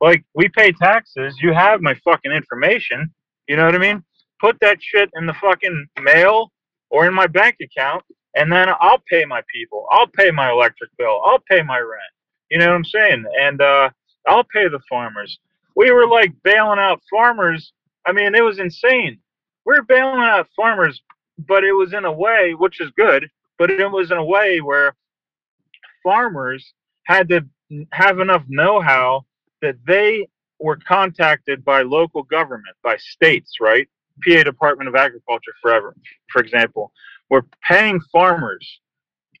Like, 0.00 0.24
we 0.34 0.48
pay 0.48 0.72
taxes. 0.72 1.36
You 1.40 1.52
have 1.52 1.80
my 1.80 1.94
fucking 2.04 2.32
information. 2.32 3.12
You 3.48 3.56
know 3.56 3.64
what 3.64 3.74
I 3.74 3.78
mean? 3.78 4.02
Put 4.40 4.58
that 4.60 4.78
shit 4.80 5.10
in 5.16 5.26
the 5.26 5.34
fucking 5.34 5.86
mail 6.02 6.52
or 6.90 7.06
in 7.06 7.14
my 7.14 7.26
bank 7.26 7.56
account, 7.62 8.04
and 8.34 8.52
then 8.52 8.68
I'll 8.80 9.02
pay 9.10 9.24
my 9.24 9.42
people. 9.52 9.86
I'll 9.90 10.06
pay 10.06 10.30
my 10.30 10.50
electric 10.50 10.90
bill. 10.98 11.20
I'll 11.24 11.42
pay 11.50 11.62
my 11.62 11.78
rent. 11.78 12.12
You 12.50 12.58
know 12.58 12.68
what 12.68 12.76
I'm 12.76 12.84
saying? 12.84 13.24
And 13.40 13.60
uh, 13.60 13.90
I'll 14.26 14.44
pay 14.44 14.68
the 14.68 14.80
farmers. 14.88 15.38
We 15.78 15.92
were 15.92 16.08
like 16.08 16.32
bailing 16.42 16.80
out 16.80 17.00
farmers. 17.08 17.72
I 18.04 18.10
mean, 18.10 18.34
it 18.34 18.42
was 18.42 18.58
insane. 18.58 19.20
We're 19.64 19.82
bailing 19.82 20.22
out 20.22 20.48
farmers, 20.56 21.00
but 21.46 21.62
it 21.62 21.70
was 21.70 21.92
in 21.92 22.04
a 22.04 22.10
way, 22.10 22.52
which 22.58 22.80
is 22.80 22.90
good, 22.96 23.28
but 23.60 23.70
it 23.70 23.86
was 23.86 24.10
in 24.10 24.18
a 24.18 24.24
way 24.24 24.60
where 24.60 24.96
farmers 26.02 26.74
had 27.04 27.28
to 27.28 27.46
have 27.92 28.18
enough 28.18 28.42
know-how 28.48 29.24
that 29.62 29.76
they 29.86 30.26
were 30.58 30.78
contacted 30.78 31.64
by 31.64 31.82
local 31.82 32.24
government, 32.24 32.74
by 32.82 32.96
states, 32.96 33.58
right? 33.60 33.86
PA 34.24 34.42
Department 34.42 34.88
of 34.88 34.96
Agriculture 34.96 35.52
forever, 35.62 35.94
for 36.32 36.42
example, 36.42 36.90
were 37.30 37.46
paying 37.62 38.00
farmers 38.10 38.80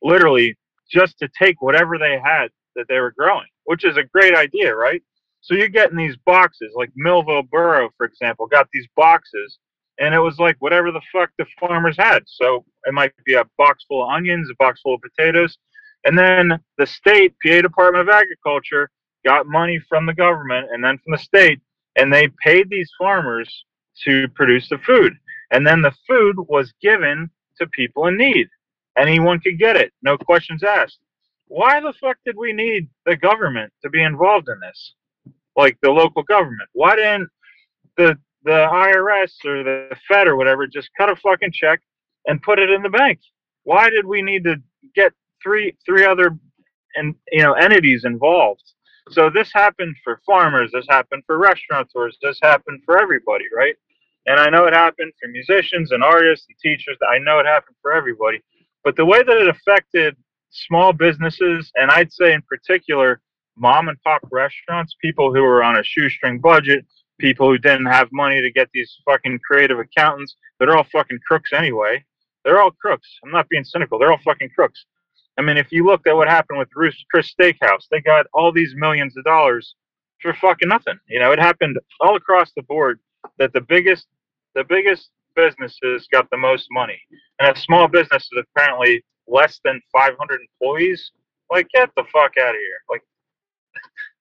literally 0.04 0.56
just 0.88 1.18
to 1.18 1.28
take 1.36 1.60
whatever 1.60 1.98
they 1.98 2.16
had 2.22 2.52
that 2.76 2.86
they 2.88 3.00
were 3.00 3.10
growing, 3.18 3.48
which 3.64 3.84
is 3.84 3.96
a 3.96 4.04
great 4.04 4.36
idea, 4.36 4.72
right? 4.72 5.02
So 5.40 5.54
you're 5.54 5.68
getting 5.68 5.96
these 5.96 6.16
boxes, 6.26 6.72
like 6.74 6.90
Millvale 6.98 7.48
Borough, 7.48 7.90
for 7.96 8.06
example, 8.06 8.46
got 8.46 8.68
these 8.72 8.86
boxes, 8.96 9.58
and 9.98 10.14
it 10.14 10.20
was 10.20 10.38
like 10.38 10.56
whatever 10.58 10.90
the 10.90 11.00
fuck 11.12 11.30
the 11.38 11.46
farmers 11.58 11.96
had. 11.98 12.22
So 12.26 12.64
it 12.84 12.94
might 12.94 13.12
be 13.24 13.34
a 13.34 13.44
box 13.56 13.84
full 13.88 14.04
of 14.04 14.10
onions, 14.10 14.50
a 14.50 14.54
box 14.58 14.80
full 14.80 14.94
of 14.94 15.00
potatoes, 15.00 15.56
and 16.04 16.18
then 16.18 16.58
the 16.76 16.86
state, 16.86 17.34
PA 17.44 17.60
Department 17.60 18.08
of 18.08 18.14
Agriculture, 18.14 18.90
got 19.24 19.46
money 19.46 19.80
from 19.88 20.06
the 20.06 20.14
government 20.14 20.68
and 20.72 20.82
then 20.82 20.98
from 20.98 21.12
the 21.12 21.18
state, 21.18 21.60
and 21.96 22.12
they 22.12 22.28
paid 22.42 22.70
these 22.70 22.90
farmers 22.98 23.64
to 24.04 24.28
produce 24.28 24.68
the 24.68 24.78
food. 24.78 25.14
And 25.50 25.66
then 25.66 25.82
the 25.82 25.94
food 26.06 26.36
was 26.48 26.72
given 26.80 27.30
to 27.58 27.66
people 27.68 28.06
in 28.06 28.16
need. 28.16 28.48
Anyone 28.96 29.40
could 29.40 29.58
get 29.58 29.76
it, 29.76 29.92
no 30.02 30.16
questions 30.16 30.62
asked. 30.62 30.98
Why 31.46 31.80
the 31.80 31.94
fuck 32.00 32.18
did 32.24 32.36
we 32.36 32.52
need 32.52 32.88
the 33.06 33.16
government 33.16 33.72
to 33.82 33.88
be 33.88 34.02
involved 34.02 34.48
in 34.48 34.60
this? 34.60 34.94
Like 35.58 35.76
the 35.82 35.90
local 35.90 36.22
government. 36.22 36.70
Why 36.72 36.96
didn't 36.96 37.28
the 37.96 38.16
the 38.44 38.66
IRS 38.72 39.32
or 39.44 39.64
the 39.64 39.96
Fed 40.06 40.28
or 40.28 40.36
whatever 40.36 40.66
just 40.66 40.88
cut 40.96 41.10
a 41.10 41.16
fucking 41.16 41.52
check 41.52 41.80
and 42.26 42.40
put 42.40 42.58
it 42.58 42.70
in 42.70 42.82
the 42.82 42.88
bank? 42.88 43.18
Why 43.64 43.90
did 43.90 44.06
we 44.06 44.22
need 44.22 44.44
to 44.44 44.56
get 44.94 45.12
three 45.42 45.76
three 45.84 46.04
other 46.04 46.38
and 46.94 47.14
you 47.32 47.42
know 47.42 47.54
entities 47.54 48.04
involved? 48.04 48.62
So 49.10 49.30
this 49.30 49.50
happened 49.52 49.96
for 50.04 50.20
farmers, 50.24 50.70
this 50.72 50.86
happened 50.88 51.24
for 51.26 51.38
restaurateurs, 51.38 52.16
this 52.22 52.38
happened 52.42 52.82
for 52.84 53.00
everybody, 53.00 53.46
right? 53.54 53.74
And 54.26 54.38
I 54.38 54.50
know 54.50 54.66
it 54.66 54.74
happened 54.74 55.12
for 55.20 55.28
musicians 55.28 55.92
and 55.92 56.04
artists 56.04 56.46
and 56.48 56.58
teachers. 56.58 56.98
I 57.10 57.18
know 57.18 57.38
it 57.38 57.46
happened 57.46 57.76
for 57.80 57.92
everybody. 57.92 58.40
But 58.84 58.96
the 58.96 59.06
way 59.06 59.22
that 59.22 59.36
it 59.36 59.48
affected 59.48 60.14
small 60.50 60.92
businesses, 60.92 61.70
and 61.76 61.90
I'd 61.90 62.12
say 62.12 62.34
in 62.34 62.42
particular, 62.42 63.20
mom 63.58 63.88
and 63.88 64.00
pop 64.02 64.22
restaurants, 64.30 64.96
people 65.00 65.32
who 65.34 65.42
were 65.42 65.62
on 65.62 65.78
a 65.78 65.84
shoestring 65.84 66.38
budget, 66.40 66.84
people 67.18 67.48
who 67.48 67.58
didn't 67.58 67.86
have 67.86 68.08
money 68.12 68.40
to 68.40 68.50
get 68.50 68.68
these 68.72 68.96
fucking 69.04 69.40
creative 69.46 69.78
accountants, 69.78 70.36
they're 70.58 70.76
all 70.76 70.86
fucking 70.92 71.18
crooks 71.26 71.50
anyway. 71.52 72.04
They're 72.44 72.60
all 72.60 72.70
crooks. 72.70 73.08
I'm 73.24 73.30
not 73.30 73.48
being 73.48 73.64
cynical. 73.64 73.98
They're 73.98 74.12
all 74.12 74.20
fucking 74.24 74.50
crooks. 74.54 74.84
I 75.38 75.42
mean, 75.42 75.56
if 75.56 75.70
you 75.70 75.84
looked 75.84 76.06
at 76.06 76.16
what 76.16 76.28
happened 76.28 76.58
with 76.58 76.68
Ruth 76.74 76.96
Chris 77.10 77.32
Steakhouse, 77.32 77.86
they 77.90 78.00
got 78.00 78.26
all 78.32 78.52
these 78.52 78.74
millions 78.76 79.16
of 79.16 79.24
dollars 79.24 79.74
for 80.20 80.34
fucking 80.34 80.68
nothing. 80.68 80.98
You 81.08 81.20
know, 81.20 81.32
it 81.32 81.38
happened 81.38 81.78
all 82.00 82.16
across 82.16 82.50
the 82.56 82.62
board 82.62 82.98
that 83.38 83.52
the 83.52 83.60
biggest 83.60 84.06
the 84.54 84.64
biggest 84.64 85.10
businesses 85.36 86.08
got 86.10 86.28
the 86.30 86.36
most 86.36 86.66
money. 86.72 87.00
And 87.38 87.56
a 87.56 87.60
small 87.60 87.86
business 87.86 88.28
is 88.32 88.44
apparently 88.50 89.04
less 89.28 89.60
than 89.64 89.80
500 89.92 90.40
employees. 90.40 91.12
Like, 91.50 91.68
get 91.72 91.90
the 91.96 92.04
fuck 92.12 92.32
out 92.40 92.50
of 92.50 92.60
here. 92.60 92.80
Like, 92.90 93.02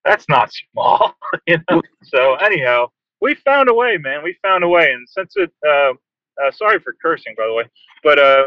that's 0.08 0.28
not 0.30 0.52
small, 0.72 1.16
you 1.48 1.58
know? 1.70 1.82
So, 2.04 2.36
anyhow, 2.36 2.88
we 3.22 3.36
found 3.36 3.70
a 3.70 3.74
way, 3.74 3.98
man. 3.98 4.24
We 4.24 4.38
found 4.42 4.64
a 4.64 4.68
way. 4.68 4.92
And 4.94 5.08
since 5.10 5.34
it, 5.36 5.52
uh, 5.68 5.94
uh, 6.42 6.52
sorry 6.52 6.80
for 6.80 6.96
cursing, 7.02 7.36
by 7.38 7.46
the 7.46 7.54
way, 7.54 7.64
but 8.04 8.20
uh, 8.20 8.46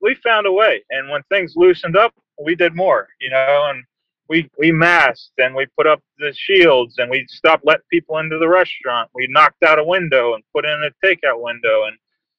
we 0.00 0.14
found 0.16 0.46
a 0.46 0.52
way. 0.52 0.82
And 0.90 1.10
when 1.10 1.22
things 1.24 1.54
loosened 1.56 1.96
up, 1.96 2.14
we 2.42 2.54
did 2.54 2.74
more, 2.74 3.08
you 3.20 3.30
know? 3.30 3.66
And 3.70 3.84
we 4.28 4.48
we 4.58 4.72
masked 4.72 5.32
and 5.38 5.54
we 5.54 5.66
put 5.76 5.86
up 5.86 6.02
the 6.18 6.32
shields 6.36 6.96
and 6.98 7.10
we 7.10 7.24
stopped 7.28 7.64
letting 7.64 7.84
people 7.92 8.18
into 8.18 8.38
the 8.38 8.48
restaurant. 8.48 9.10
We 9.14 9.28
knocked 9.30 9.62
out 9.62 9.78
a 9.78 9.84
window 9.84 10.34
and 10.34 10.42
put 10.52 10.64
in 10.64 10.82
a 10.82 11.06
takeout 11.06 11.40
window, 11.40 11.84
and 11.84 11.96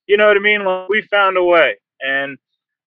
you 0.08 0.17
know 0.17 0.28
what 0.28 0.38
I 0.38 0.41
mean. 0.41 0.63
Like, 0.65 0.89
we 0.89 1.02
found 1.04 1.38
a 1.38 1.43
way, 1.43 1.78
and 2.02 2.38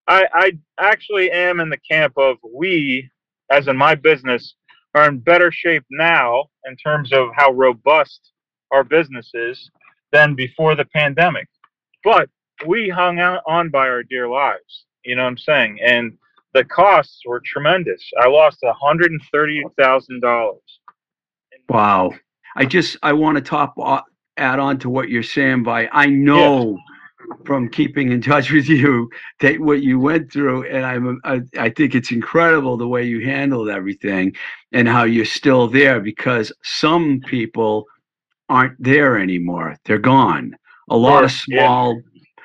I 0.06 0.26
I 0.34 0.52
actually 0.78 1.30
am 1.30 1.60
in 1.60 1.70
the 1.70 1.78
camp 1.90 2.14
of 2.16 2.36
we, 2.42 3.08
as 3.50 3.68
in 3.68 3.76
my 3.76 3.94
business, 3.94 4.54
are 4.94 5.08
in 5.08 5.18
better 5.18 5.52
shape 5.52 5.84
now 5.90 6.44
in 6.66 6.76
terms 6.76 7.12
of 7.12 7.28
how 7.34 7.52
robust 7.52 8.32
our 8.70 8.84
business 8.84 9.30
is 9.34 9.70
than 10.12 10.34
before 10.34 10.74
the 10.74 10.84
pandemic. 10.86 11.48
But 12.02 12.28
we 12.66 12.88
hung 12.88 13.18
out 13.20 13.42
on 13.46 13.70
by 13.70 13.88
our 13.88 14.02
dear 14.02 14.28
lives. 14.28 14.86
You 15.04 15.16
know 15.16 15.22
what 15.22 15.28
I'm 15.28 15.38
saying? 15.38 15.78
And 15.84 16.12
the 16.52 16.64
costs 16.64 17.20
were 17.26 17.40
tremendous. 17.44 18.02
I 18.20 18.28
lost 18.28 18.58
hundred 18.64 19.12
and 19.12 19.20
thirty 19.32 19.62
thousand 19.78 20.20
dollars. 20.20 20.60
Wow. 21.68 22.12
I 22.56 22.64
just 22.64 22.96
I 23.02 23.12
want 23.12 23.36
to 23.36 23.42
top 23.42 23.74
o- 23.78 24.02
add 24.36 24.58
on 24.58 24.78
to 24.80 24.90
what 24.90 25.08
you're 25.08 25.22
saying 25.22 25.62
by 25.62 25.88
I 25.92 26.06
know 26.06 26.76
from 27.44 27.68
keeping 27.68 28.12
in 28.12 28.20
touch 28.22 28.50
with 28.50 28.68
you 28.68 29.08
that 29.40 29.60
what 29.60 29.82
you 29.82 29.98
went 29.98 30.32
through 30.32 30.64
and 30.64 30.84
I'm 30.84 31.20
I, 31.24 31.40
I 31.58 31.70
think 31.70 31.94
it's 31.94 32.12
incredible 32.12 32.76
the 32.76 32.88
way 32.88 33.04
you 33.04 33.24
handled 33.24 33.68
everything 33.68 34.34
and 34.72 34.88
how 34.88 35.04
you're 35.04 35.24
still 35.24 35.68
there 35.68 36.00
because 36.00 36.52
some 36.62 37.20
people 37.26 37.86
aren't 38.48 38.82
there 38.82 39.18
anymore. 39.18 39.76
They're 39.84 39.98
gone. 39.98 40.54
A 40.90 40.96
lot 40.96 41.24
of 41.24 41.30
Sure, 41.30 41.54
yeah. 41.56 41.66
small 41.66 42.02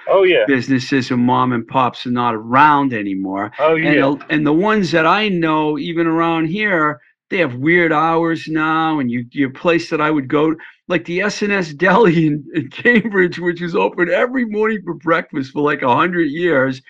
Oh 0.08 0.24
yeah. 0.24 0.46
businesses 0.46 1.12
and 1.12 1.22
mom 1.24 1.52
and 1.54 1.68
pops 1.68 2.06
are 2.06 2.12
not 2.12 2.36
around 2.36 2.94
anymore. 2.94 3.52
Oh 3.60 3.76
And, 3.76 3.84
yeah. 3.84 3.94
the- 3.96 4.26
and 4.30 4.46
the 4.46 4.54
ones 4.54 4.92
that 4.92 5.06
I 5.06 5.30
know, 5.30 5.78
even 5.80 6.08
around 6.08 6.46
here, 6.46 7.00
they 7.30 7.40
have 7.40 7.56
weird 7.56 7.92
hours 7.92 8.48
now. 8.48 9.00
And 9.00 9.10
you, 9.10 9.26
your 9.32 9.50
place 9.50 9.90
that 9.90 10.02
I 10.02 10.12
would 10.12 10.28
go, 10.28 10.56
like 10.88 11.06
the 11.06 11.22
S&S 11.22 11.74
Deli 11.74 12.28
in, 12.28 12.46
in 12.54 12.70
Cambridge, 12.70 13.40
which 13.40 13.62
is 13.62 13.76
open 13.76 14.10
every 14.10 14.46
morning 14.46 14.82
for 14.84 14.94
breakfast 14.94 15.52
for 15.52 15.62
like 15.62 15.82
a 15.82 15.96
hundred 15.96 16.26
years, 16.26 16.82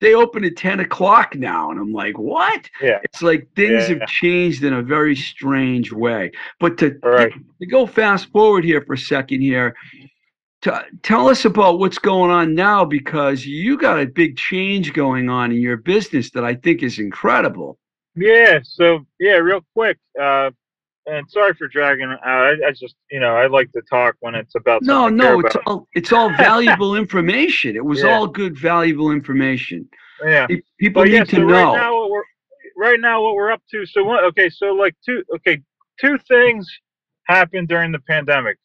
they 0.00 0.14
open 0.14 0.44
at 0.44 0.56
ten 0.56 0.80
o'clock 0.80 1.34
now, 1.36 1.70
and 1.70 1.78
I'm 1.78 1.92
like, 1.92 2.18
what? 2.18 2.68
Yeah. 2.80 2.98
It's 3.04 3.22
like 3.22 3.48
things 3.54 3.88
Yeah. 3.88 3.98
have 4.00 4.08
changed 4.08 4.64
in 4.64 4.72
a 4.74 4.82
very 4.82 5.14
strange 5.14 5.92
way. 5.92 6.32
But 6.58 6.76
to, 6.78 6.98
right. 7.02 7.32
to 7.60 7.66
go 7.66 7.86
fast 7.86 8.30
forward 8.32 8.64
here 8.64 8.82
for 8.82 8.94
a 8.94 8.98
second 8.98 9.40
here. 9.42 9.74
To, 10.62 10.84
tell 11.02 11.28
us 11.28 11.44
about 11.44 11.80
what's 11.80 11.98
going 11.98 12.30
on 12.30 12.54
now 12.54 12.84
because 12.84 13.44
you 13.44 13.76
got 13.76 13.98
a 14.00 14.06
big 14.06 14.36
change 14.36 14.92
going 14.92 15.28
on 15.28 15.50
in 15.50 15.60
your 15.60 15.76
business 15.76 16.30
that 16.30 16.44
I 16.44 16.54
think 16.54 16.84
is 16.84 17.00
incredible. 17.00 17.78
Yeah. 18.14 18.60
So 18.62 19.04
yeah, 19.18 19.34
real 19.36 19.64
quick. 19.74 19.98
Uh, 20.20 20.50
and 21.06 21.30
sorry 21.30 21.54
for 21.54 21.68
dragging 21.68 22.10
out. 22.10 22.20
I, 22.24 22.50
I 22.68 22.70
just 22.72 22.94
you 23.10 23.20
know 23.20 23.36
I 23.36 23.46
like 23.46 23.72
to 23.72 23.82
talk 23.90 24.16
when 24.20 24.34
it's 24.34 24.54
about 24.54 24.82
No, 24.82 25.08
something 25.08 25.14
I 25.16 25.22
care 25.22 25.36
no, 25.36 25.40
it's 25.40 25.56
all 25.66 25.88
it's 25.94 26.12
all 26.12 26.30
valuable 26.34 26.96
information. 26.96 27.76
It 27.76 27.84
was 27.84 28.02
Yeah. 28.02 28.04
all 28.04 28.26
good, 28.26 28.58
valuable 28.58 29.10
information. 29.12 29.88
yeah. 30.26 30.48
Pe- 30.48 30.62
People 30.78 31.02
But 31.02 31.10
need 31.10 31.12
yeah, 31.12 31.24
to 31.26 31.36
so 31.36 31.42
right 31.44 31.62
know. 31.66 31.72
now 31.72 31.96
what 32.00 32.10
we're 32.10 32.24
right 32.76 33.00
now 33.00 33.22
what 33.22 33.34
we're 33.34 33.52
up 33.52 33.62
to. 33.72 33.86
So 33.86 34.04
one, 34.04 34.24
okay, 34.24 34.48
so 34.50 34.66
like 34.74 34.94
two, 35.04 35.22
okay, 35.36 35.60
two 36.00 36.18
things 36.28 36.66
happened 37.26 37.68
during 37.68 37.92
the 37.92 38.00
pandemic. 38.00 38.58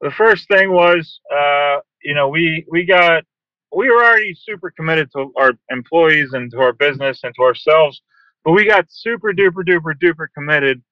The 0.00 0.10
first 0.10 0.48
thing 0.48 0.72
was, 0.72 1.20
uh, 1.34 1.78
you 2.02 2.14
know, 2.14 2.28
we 2.28 2.66
we 2.70 2.84
got 2.84 3.24
we 3.74 3.90
were 3.90 4.04
already 4.04 4.34
super 4.34 4.70
committed 4.70 5.10
to 5.12 5.32
our 5.36 5.52
employees 5.70 6.32
and 6.34 6.50
to 6.52 6.60
our 6.60 6.72
business 6.72 7.20
and 7.24 7.34
to 7.36 7.42
ourselves, 7.42 8.02
but 8.44 8.52
we 8.52 8.64
got 8.64 8.86
super 8.90 9.32
duper 9.32 9.64
duper 9.66 9.94
duper 10.02 10.26
committed 10.36 10.82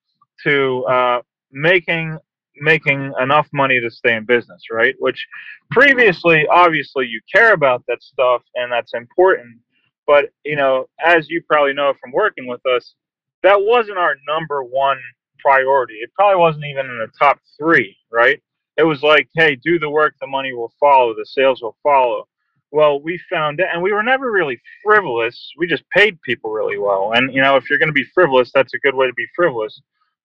to 0.44 0.84
uh, 0.84 1.22
making 1.50 2.18
making 2.56 3.12
enough 3.20 3.48
money 3.52 3.80
to 3.80 3.90
stay 3.90 4.14
in 4.14 4.26
business, 4.26 4.64
right? 4.70 4.94
Which 4.98 5.26
previously, 5.70 6.46
obviously, 6.48 7.06
you 7.06 7.20
care 7.32 7.54
about 7.54 7.82
that 7.88 8.02
stuff 8.02 8.42
and 8.54 8.70
that's 8.70 8.92
important. 8.94 9.58
But 10.06 10.26
you 10.44 10.56
know, 10.56 10.86
as 11.04 11.28
you 11.30 11.42
probably 11.48 11.72
know 11.72 11.94
from 12.00 12.12
working 12.12 12.46
with 12.46 12.64
us, 12.66 12.94
that 13.42 13.60
wasn't 13.60 13.98
our 13.98 14.16
number 14.28 14.62
one 14.62 14.98
priority. 15.38 15.94
It 15.94 16.10
probably 16.14 16.40
wasn't 16.40 16.64
even 16.66 16.86
in 16.86 16.98
the 16.98 17.10
top 17.18 17.38
three, 17.58 17.96
right? 18.10 18.40
It 18.76 18.84
was 18.84 19.02
like, 19.02 19.28
hey, 19.34 19.56
do 19.56 19.78
the 19.78 19.90
work, 19.90 20.14
the 20.20 20.26
money 20.26 20.52
will 20.52 20.72
follow, 20.80 21.14
the 21.14 21.26
sales 21.26 21.60
will 21.60 21.76
follow. 21.82 22.26
Well, 22.70 23.02
we 23.02 23.20
found 23.30 23.60
it, 23.60 23.66
and 23.70 23.82
we 23.82 23.92
were 23.92 24.02
never 24.02 24.32
really 24.32 24.58
frivolous. 24.82 25.52
We 25.58 25.66
just 25.66 25.88
paid 25.90 26.20
people 26.22 26.50
really 26.50 26.78
well. 26.78 27.12
And, 27.14 27.34
you 27.34 27.42
know, 27.42 27.56
if 27.56 27.68
you're 27.68 27.78
going 27.78 27.90
to 27.90 27.92
be 27.92 28.06
frivolous, 28.14 28.50
that's 28.54 28.72
a 28.72 28.78
good 28.78 28.94
way 28.94 29.06
to 29.06 29.12
be 29.12 29.26
frivolous. 29.36 29.82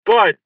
But 0.08 0.36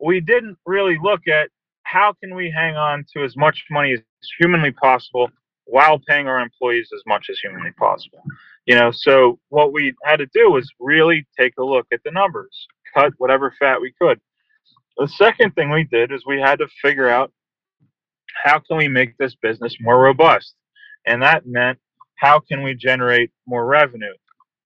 we 0.00 0.20
didn't 0.20 0.56
really 0.64 0.96
look 1.02 1.26
at 1.26 1.50
how 1.82 2.14
can 2.22 2.36
we 2.36 2.54
hang 2.56 2.76
on 2.76 3.04
to 3.14 3.24
as 3.24 3.36
much 3.36 3.64
money 3.68 3.94
as 3.94 4.00
humanly 4.38 4.70
possible 4.70 5.28
while 5.64 5.98
paying 6.08 6.28
our 6.28 6.38
employees 6.38 6.88
as 6.94 7.02
much 7.04 7.26
as 7.28 7.40
humanly 7.40 7.72
possible. 7.72 8.22
You 8.66 8.76
know, 8.76 8.92
so 8.92 9.40
what 9.48 9.72
we 9.72 9.92
had 10.04 10.18
to 10.18 10.26
do 10.32 10.52
was 10.52 10.70
really 10.78 11.26
take 11.36 11.54
a 11.58 11.64
look 11.64 11.86
at 11.92 12.00
the 12.04 12.12
numbers, 12.12 12.68
cut 12.94 13.12
whatever 13.18 13.52
fat 13.58 13.80
we 13.80 13.92
could. 14.00 14.20
The 14.98 15.08
second 15.08 15.56
thing 15.56 15.70
we 15.70 15.82
did 15.82 16.12
is 16.12 16.24
we 16.24 16.40
had 16.40 16.60
to 16.60 16.68
figure 16.80 17.08
out 17.08 17.32
how 18.44 18.60
can 18.60 18.76
we 18.76 18.86
make 18.86 19.16
this 19.18 19.34
business 19.42 19.76
more 19.80 20.00
robust? 20.00 20.54
And 21.06 21.20
that 21.22 21.44
meant 21.44 21.78
how 22.16 22.38
can 22.38 22.62
we 22.62 22.74
generate 22.74 23.32
more 23.48 23.66
revenue? 23.66 24.14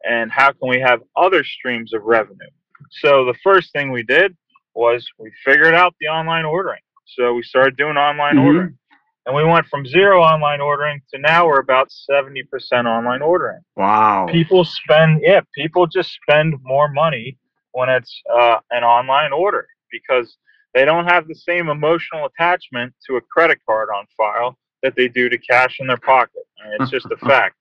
And 0.05 0.31
how 0.31 0.53
can 0.53 0.69
we 0.69 0.81
have 0.81 1.01
other 1.17 1.43
streams 1.43 1.95
of 1.95 2.03
revenue? 2.03 2.51
So 2.91 3.25
the 3.25 3.39
first 3.43 3.73
thing 3.73 3.93
we 3.93 4.03
did 4.03 4.37
was 4.75 5.07
we 5.19 5.31
figured 5.45 5.75
out 5.75 5.95
the 6.01 6.07
online 6.09 6.45
ordering. 6.45 6.81
So 7.07 7.35
we 7.35 7.43
started 7.43 7.77
doing 7.77 7.97
online 7.97 8.37
Mhm. 8.37 8.45
ordering. 8.47 8.79
And 9.27 9.37
we 9.37 9.45
went 9.45 9.67
from 9.67 9.87
zero 9.87 10.21
online 10.21 10.61
ordering 10.61 11.01
to 11.13 11.19
now 11.21 11.47
we're 11.47 11.61
about 11.61 11.93
70% 11.93 12.89
online 12.89 13.23
ordering 13.23 13.61
Wow. 13.77 14.27
people 14.29 14.65
spend 14.65 15.21
yeah 15.23 15.41
people 15.55 15.87
just 15.87 16.11
spend 16.13 16.55
more 16.63 16.89
money 16.89 17.39
when 17.73 17.89
it's 17.89 18.21
uh, 18.33 18.59
an 18.73 18.83
online 18.83 19.33
order 19.33 19.67
because 19.91 20.37
they 20.75 20.85
don't 20.85 21.07
have 21.07 21.29
the 21.29 21.35
same 21.35 21.69
emotional 21.69 22.27
attachment 22.27 22.93
to 23.07 23.17
a 23.17 23.21
credit 23.21 23.59
card 23.67 23.89
on 23.97 24.07
file 24.17 24.59
that 24.83 24.95
they 24.97 25.07
do 25.09 25.29
to 25.29 25.39
cash 25.39 25.79
in 25.81 25.87
their 25.87 25.97
pocket 25.99 26.43
and 26.65 26.81
it's 26.83 26.91
just 26.91 27.07
a 27.13 27.17
fact 27.27 27.57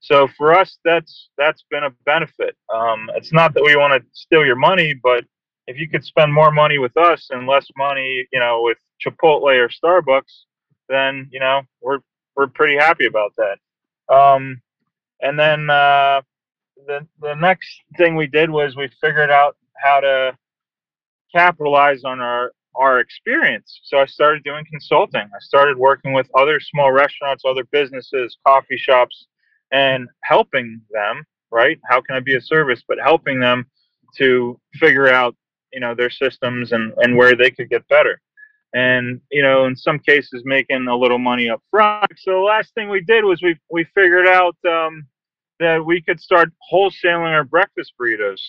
so 0.00 0.26
for 0.36 0.52
us 0.52 0.78
that's 0.84 1.30
that's 1.38 1.64
been 1.70 1.84
a 1.84 1.90
benefit 2.04 2.56
um, 2.74 3.08
it's 3.14 3.32
not 3.32 3.54
that 3.54 3.62
we 3.62 3.76
want 3.76 3.92
to 3.92 4.08
steal 4.12 4.44
your 4.44 4.56
money 4.56 4.92
but 5.02 5.24
if 5.66 5.78
you 5.78 5.88
could 5.88 6.04
spend 6.04 6.32
more 6.32 6.50
money 6.50 6.78
with 6.78 6.96
us 6.96 7.28
and 7.30 7.46
less 7.46 7.66
money 7.76 8.26
you 8.32 8.40
know 8.40 8.62
with 8.62 8.78
chipotle 9.04 9.42
or 9.42 9.68
starbucks 9.68 10.44
then 10.88 11.28
you 11.32 11.40
know 11.40 11.62
we're 11.80 11.98
we're 12.36 12.46
pretty 12.46 12.76
happy 12.76 13.06
about 13.06 13.32
that 13.36 13.58
um, 14.14 14.60
and 15.20 15.38
then 15.38 15.68
uh, 15.70 16.20
the 16.86 17.06
the 17.20 17.34
next 17.34 17.68
thing 17.96 18.16
we 18.16 18.26
did 18.26 18.50
was 18.50 18.76
we 18.76 18.88
figured 19.00 19.30
out 19.30 19.56
how 19.82 20.00
to 20.00 20.36
capitalize 21.34 22.04
on 22.04 22.20
our 22.20 22.52
our 22.74 23.00
experience. 23.00 23.80
So 23.84 23.98
I 23.98 24.06
started 24.06 24.44
doing 24.44 24.64
consulting. 24.70 25.22
I 25.22 25.38
started 25.40 25.78
working 25.78 26.12
with 26.12 26.28
other 26.34 26.60
small 26.60 26.92
restaurants, 26.92 27.42
other 27.46 27.64
businesses, 27.72 28.36
coffee 28.46 28.76
shops, 28.76 29.26
and 29.72 30.08
helping 30.22 30.80
them. 30.90 31.24
Right? 31.50 31.78
How 31.88 32.00
can 32.00 32.16
I 32.16 32.20
be 32.20 32.36
a 32.36 32.40
service? 32.40 32.82
But 32.86 32.98
helping 33.02 33.40
them 33.40 33.66
to 34.16 34.60
figure 34.74 35.08
out 35.08 35.34
you 35.72 35.80
know 35.80 35.94
their 35.94 36.10
systems 36.10 36.72
and 36.72 36.92
and 36.98 37.16
where 37.16 37.36
they 37.36 37.50
could 37.50 37.70
get 37.70 37.86
better. 37.88 38.20
And 38.74 39.20
you 39.30 39.42
know, 39.42 39.66
in 39.66 39.76
some 39.76 39.98
cases, 39.98 40.42
making 40.44 40.86
a 40.88 40.96
little 40.96 41.18
money 41.18 41.48
up 41.48 41.62
front. 41.70 42.10
So 42.18 42.32
the 42.32 42.38
last 42.38 42.74
thing 42.74 42.88
we 42.88 43.02
did 43.02 43.24
was 43.24 43.42
we 43.42 43.56
we 43.70 43.84
figured 43.94 44.26
out 44.26 44.56
um, 44.68 45.06
that 45.60 45.84
we 45.84 46.02
could 46.02 46.20
start 46.20 46.50
wholesaling 46.72 47.32
our 47.32 47.44
breakfast 47.44 47.92
burritos. 48.00 48.40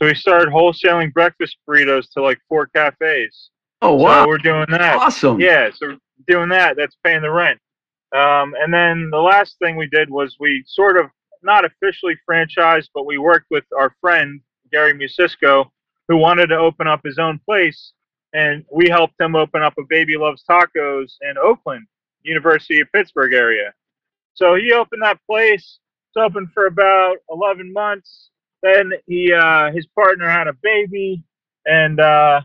So 0.00 0.06
we 0.06 0.14
started 0.14 0.48
wholesaling 0.48 1.12
breakfast 1.12 1.56
burritos 1.68 2.10
to 2.12 2.22
like 2.22 2.38
four 2.48 2.66
cafes. 2.66 3.50
Oh 3.82 3.94
wow. 3.94 4.24
So 4.24 4.28
we're 4.28 4.38
doing 4.38 4.66
that. 4.70 4.96
awesome. 4.96 5.40
Yeah, 5.40 5.70
so 5.74 5.96
doing 6.26 6.48
that. 6.50 6.76
That's 6.76 6.96
paying 7.04 7.22
the 7.22 7.30
rent. 7.30 7.58
Um, 8.14 8.54
and 8.58 8.72
then 8.72 9.10
the 9.10 9.18
last 9.18 9.56
thing 9.58 9.76
we 9.76 9.86
did 9.88 10.08
was 10.08 10.36
we 10.40 10.64
sort 10.66 10.96
of 10.96 11.06
not 11.42 11.64
officially 11.64 12.16
franchised, 12.28 12.88
but 12.94 13.06
we 13.06 13.18
worked 13.18 13.46
with 13.50 13.64
our 13.76 13.94
friend 14.00 14.40
Gary 14.72 14.94
Musisco, 14.94 15.66
who 16.08 16.16
wanted 16.16 16.48
to 16.48 16.56
open 16.56 16.86
up 16.86 17.00
his 17.04 17.18
own 17.18 17.38
place, 17.44 17.92
and 18.32 18.64
we 18.72 18.88
helped 18.88 19.20
him 19.20 19.36
open 19.36 19.62
up 19.62 19.74
a 19.78 19.82
Baby 19.88 20.16
Loves 20.16 20.44
Tacos 20.48 21.12
in 21.22 21.36
Oakland, 21.38 21.86
University 22.22 22.80
of 22.80 22.90
Pittsburgh 22.92 23.32
area. 23.34 23.72
So 24.34 24.54
he 24.54 24.72
opened 24.72 25.02
that 25.02 25.20
place. 25.26 25.78
It's 26.08 26.16
open 26.16 26.50
for 26.54 26.66
about 26.66 27.16
11 27.30 27.72
months. 27.72 28.30
Then 28.62 28.92
he, 29.06 29.32
uh, 29.32 29.70
his 29.72 29.86
partner 29.86 30.28
had 30.28 30.48
a 30.48 30.54
baby, 30.62 31.22
and 31.66 32.00
uh, 32.00 32.40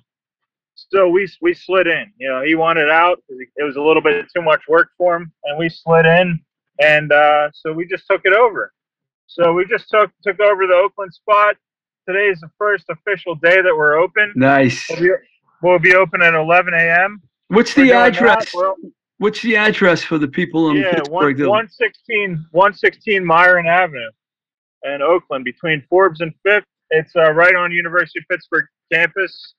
so 0.75 1.09
we 1.09 1.27
we 1.41 1.53
slid 1.53 1.87
in. 1.87 2.11
You 2.17 2.29
know, 2.29 2.43
he 2.43 2.55
wanted 2.55 2.89
out. 2.89 3.23
It 3.29 3.63
was 3.63 3.77
a 3.77 3.81
little 3.81 4.01
bit 4.01 4.25
too 4.35 4.41
much 4.41 4.61
work 4.67 4.89
for 4.97 5.15
him, 5.15 5.31
and 5.43 5.57
we 5.57 5.69
slid 5.69 6.05
in, 6.05 6.39
and 6.79 7.11
uh, 7.11 7.49
so 7.53 7.73
we 7.73 7.85
just 7.87 8.05
took 8.09 8.21
it 8.25 8.33
over. 8.33 8.73
So 9.27 9.53
we 9.53 9.65
just 9.65 9.89
took 9.89 10.11
took 10.23 10.39
over 10.39 10.67
the 10.67 10.73
Oakland 10.73 11.13
spot, 11.13 11.55
today 12.07 12.27
is 12.27 12.39
the 12.39 12.49
first 12.57 12.85
official 12.89 13.35
day 13.35 13.61
that 13.61 13.75
we're 13.75 13.95
open. 13.95 14.33
Nice. 14.35 14.85
We'll 14.89 14.99
be, 14.99 15.09
we'll 15.61 15.79
be 15.79 15.95
open 15.95 16.21
at 16.21 16.33
11 16.33 16.73
a.m. 16.73 17.21
What's 17.47 17.73
the 17.73 17.91
address? 17.91 18.53
What's 19.19 19.41
the 19.41 19.55
address 19.55 20.03
for 20.03 20.17
the 20.17 20.27
people 20.27 20.69
in 20.71 20.77
yeah, 20.77 21.01
one, 21.09 21.25
Pittsburgh? 21.25 21.37
that- 21.37 21.49
116, 21.49 22.45
116 22.51 23.23
Meyran 23.23 23.67
Avenue 23.67 24.09
in 24.83 25.01
Oakland 25.01 25.45
between 25.45 25.83
Forbes 25.89 26.21
and 26.21 26.33
Fifth. 26.43 26.65
It's 26.89 27.15
uh, 27.15 27.31
right 27.31 27.55
on 27.55 27.71
University 27.71 28.19
of 28.19 28.25
Pittsburgh 28.29 28.65
campus. 28.91 29.53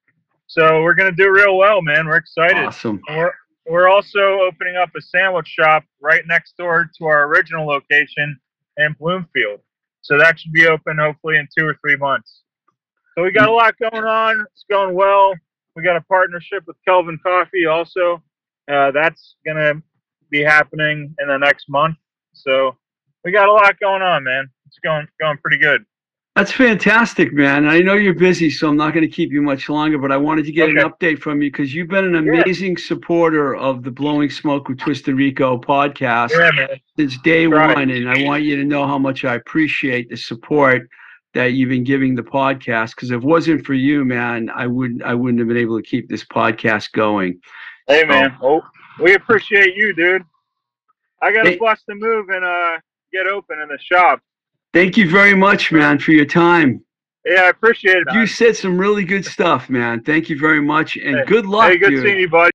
So 0.47 0.83
we're 0.83 0.95
gonna 0.95 1.13
do 1.13 1.31
real 1.31 1.57
well, 1.57 1.83
man. 1.83 2.07
We're 2.07 2.17
excited. 2.17 2.65
Awesome. 2.65 3.01
And 3.09 3.17
We're 3.17 3.33
we're 3.67 3.89
also 3.89 4.41
opening 4.43 4.77
up 4.77 4.91
a 4.97 5.01
sandwich 5.01 5.49
shop 5.49 5.85
right 6.01 6.23
next 6.27 6.57
door 6.59 6.91
to 6.99 7.07
our 7.07 7.25
original 7.25 7.67
location 7.67 8.39
in 8.77 8.95
Bloomfield. 8.99 9.61
So 10.05 10.19
that 10.19 10.39
should 10.39 10.53
be 10.53 10.67
open 10.67 10.99
hopefully 10.99 11.39
in 11.39 11.49
two 11.57 11.67
or 11.67 11.77
three 11.81 11.97
months. 11.97 12.43
So 13.17 13.25
we 13.25 13.33
got 13.33 13.49
a 13.49 13.53
lot 13.53 13.75
going 13.79 14.05
on. 14.05 14.45
It's 14.53 14.65
going 14.71 14.95
well. 14.95 15.35
We 15.75 15.83
got 15.83 15.97
a 15.97 16.03
partnership 16.03 16.65
with 16.67 16.77
Kelvin 16.87 17.19
Coffee 17.23 17.67
also. 17.67 18.23
Uh, 18.71 18.91
that's 18.91 19.37
gonna 19.47 19.83
be 20.31 20.43
happening 20.43 21.15
in 21.19 21.29
the 21.29 21.39
next 21.39 21.69
month. 21.71 21.97
So 22.35 22.77
we 23.25 23.33
got 23.33 23.49
a 23.49 23.53
lot 23.53 23.81
going 23.81 24.03
on, 24.03 24.25
man. 24.25 24.51
It's 24.67 24.79
going 24.85 25.07
going 25.19 25.39
pretty 25.39 25.59
good. 25.59 25.85
That's 26.37 26.51
fantastic, 26.51 27.33
man. 27.33 27.69
I 27.69 27.79
know 27.79 27.95
you're 27.95 28.13
busy, 28.13 28.51
so 28.51 28.69
I'm 28.69 28.77
not 28.77 28.93
going 28.93 29.09
to 29.09 29.13
keep 29.15 29.31
you 29.31 29.41
much 29.41 29.69
longer, 29.69 29.99
but 29.99 30.11
I 30.11 30.17
wanted 30.17 30.45
to 30.47 30.53
get 30.53 30.69
an 30.69 30.77
update 30.77 31.21
from 31.21 31.41
you 31.41 31.49
because 31.49 31.73
you've 31.73 31.87
been 31.87 32.13
an 32.13 32.27
Yeah. 32.27 32.43
amazing 32.43 32.77
supporter 32.77 33.55
of 33.55 33.85
the 33.85 33.93
Blowing 33.93 34.29
Smoke 34.31 34.69
with 34.69 34.79
Twisted 34.79 35.15
Rico 35.15 35.57
podcast 35.57 36.31
Yeah, 36.33 36.75
since 36.99 37.19
day 37.23 37.47
Right. 37.47 37.77
one. 37.77 37.91
And 37.91 38.09
I 38.11 38.21
want 38.25 38.43
you 38.43 38.57
to 38.57 38.65
know 38.65 38.85
how 38.85 38.99
much 38.99 39.25
I 39.25 39.37
appreciate 39.37 40.11
the 40.11 40.17
support 40.17 40.89
that 41.35 41.53
you've 41.53 41.69
been 41.69 41.85
giving 41.85 42.17
the 42.17 42.23
podcast. 42.25 42.97
Because 42.97 43.13
if 43.13 43.19
it 43.23 43.25
wasn't 43.25 43.65
for 43.65 43.75
you, 43.75 44.05
man, 44.05 44.51
I 44.53 44.67
wouldn't 44.67 45.05
I 45.05 45.15
wouldn't 45.15 45.39
have 45.39 45.47
been 45.47 45.57
able 45.57 45.81
to 45.81 45.87
keep 45.89 46.09
this 46.09 46.25
podcast 46.25 46.91
going. 46.91 47.41
Hey 47.87 48.03
man, 48.05 48.37
oh, 48.43 48.61
we 49.01 49.15
appreciate 49.15 49.77
you, 49.77 49.95
dude. 49.95 50.25
I 51.23 51.33
got 51.33 51.47
Hey. 51.47 51.55
to 51.55 51.61
bust 51.61 51.85
a 51.91 51.95
move 51.95 52.29
and 52.31 52.45
uh 52.45 52.79
get 53.13 53.29
open 53.29 53.61
in 53.61 53.69
the 53.69 53.79
shop. 53.79 54.21
Thank 54.75 54.97
you 54.97 55.09
very 55.09 55.37
much, 55.37 55.71
man, 55.71 56.01
for 56.01 56.11
your 56.11 56.25
time. 56.25 56.85
Yeah, 57.25 57.43
I 57.43 57.49
appreciate 57.51 57.99
it. 57.99 58.13
You 58.13 58.27
said 58.27 58.57
some 58.57 58.77
really 58.77 59.05
good 59.05 59.25
stuff, 59.25 59.71
man. 59.71 60.03
Thank 60.03 60.29
you 60.29 60.37
very 60.37 60.61
much, 60.61 60.97
and 60.97 61.19
Hey. 61.19 61.25
good 61.27 61.47
luck, 61.47 61.71
Hey, 61.71 61.79
good 61.79 61.91
dude. 61.91 62.03
seeing 62.03 62.19
you, 62.19 62.29
bud. 62.29 62.51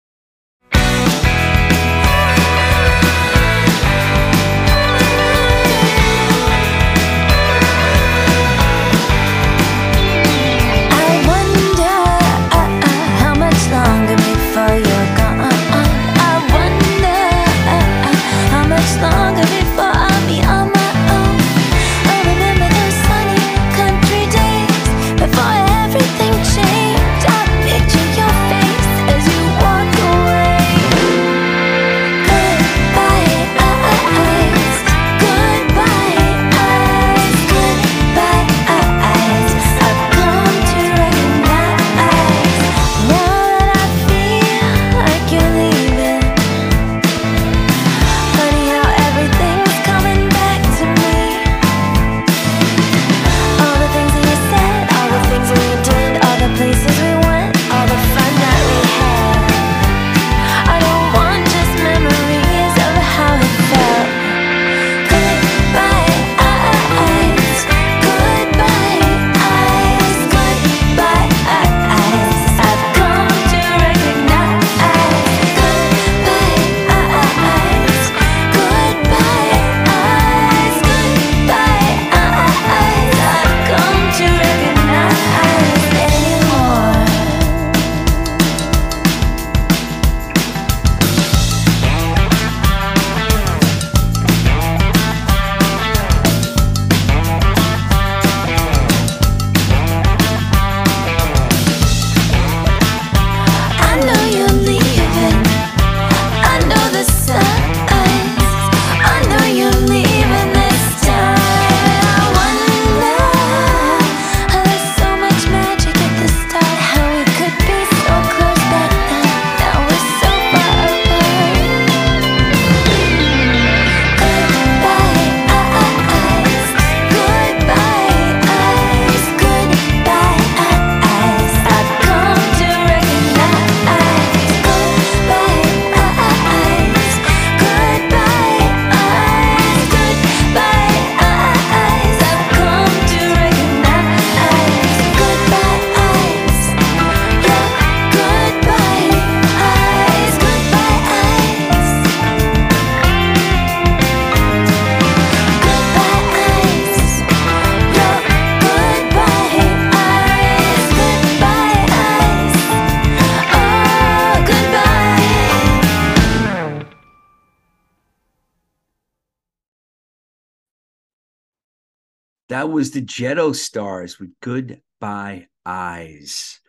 That 172.59 172.71
was 172.71 172.91
the 172.91 173.01
Jetto 173.01 173.55
Stars 173.55 174.19
with 174.19 174.31
Goodbye 174.41 175.47
Eyes. 175.65 176.59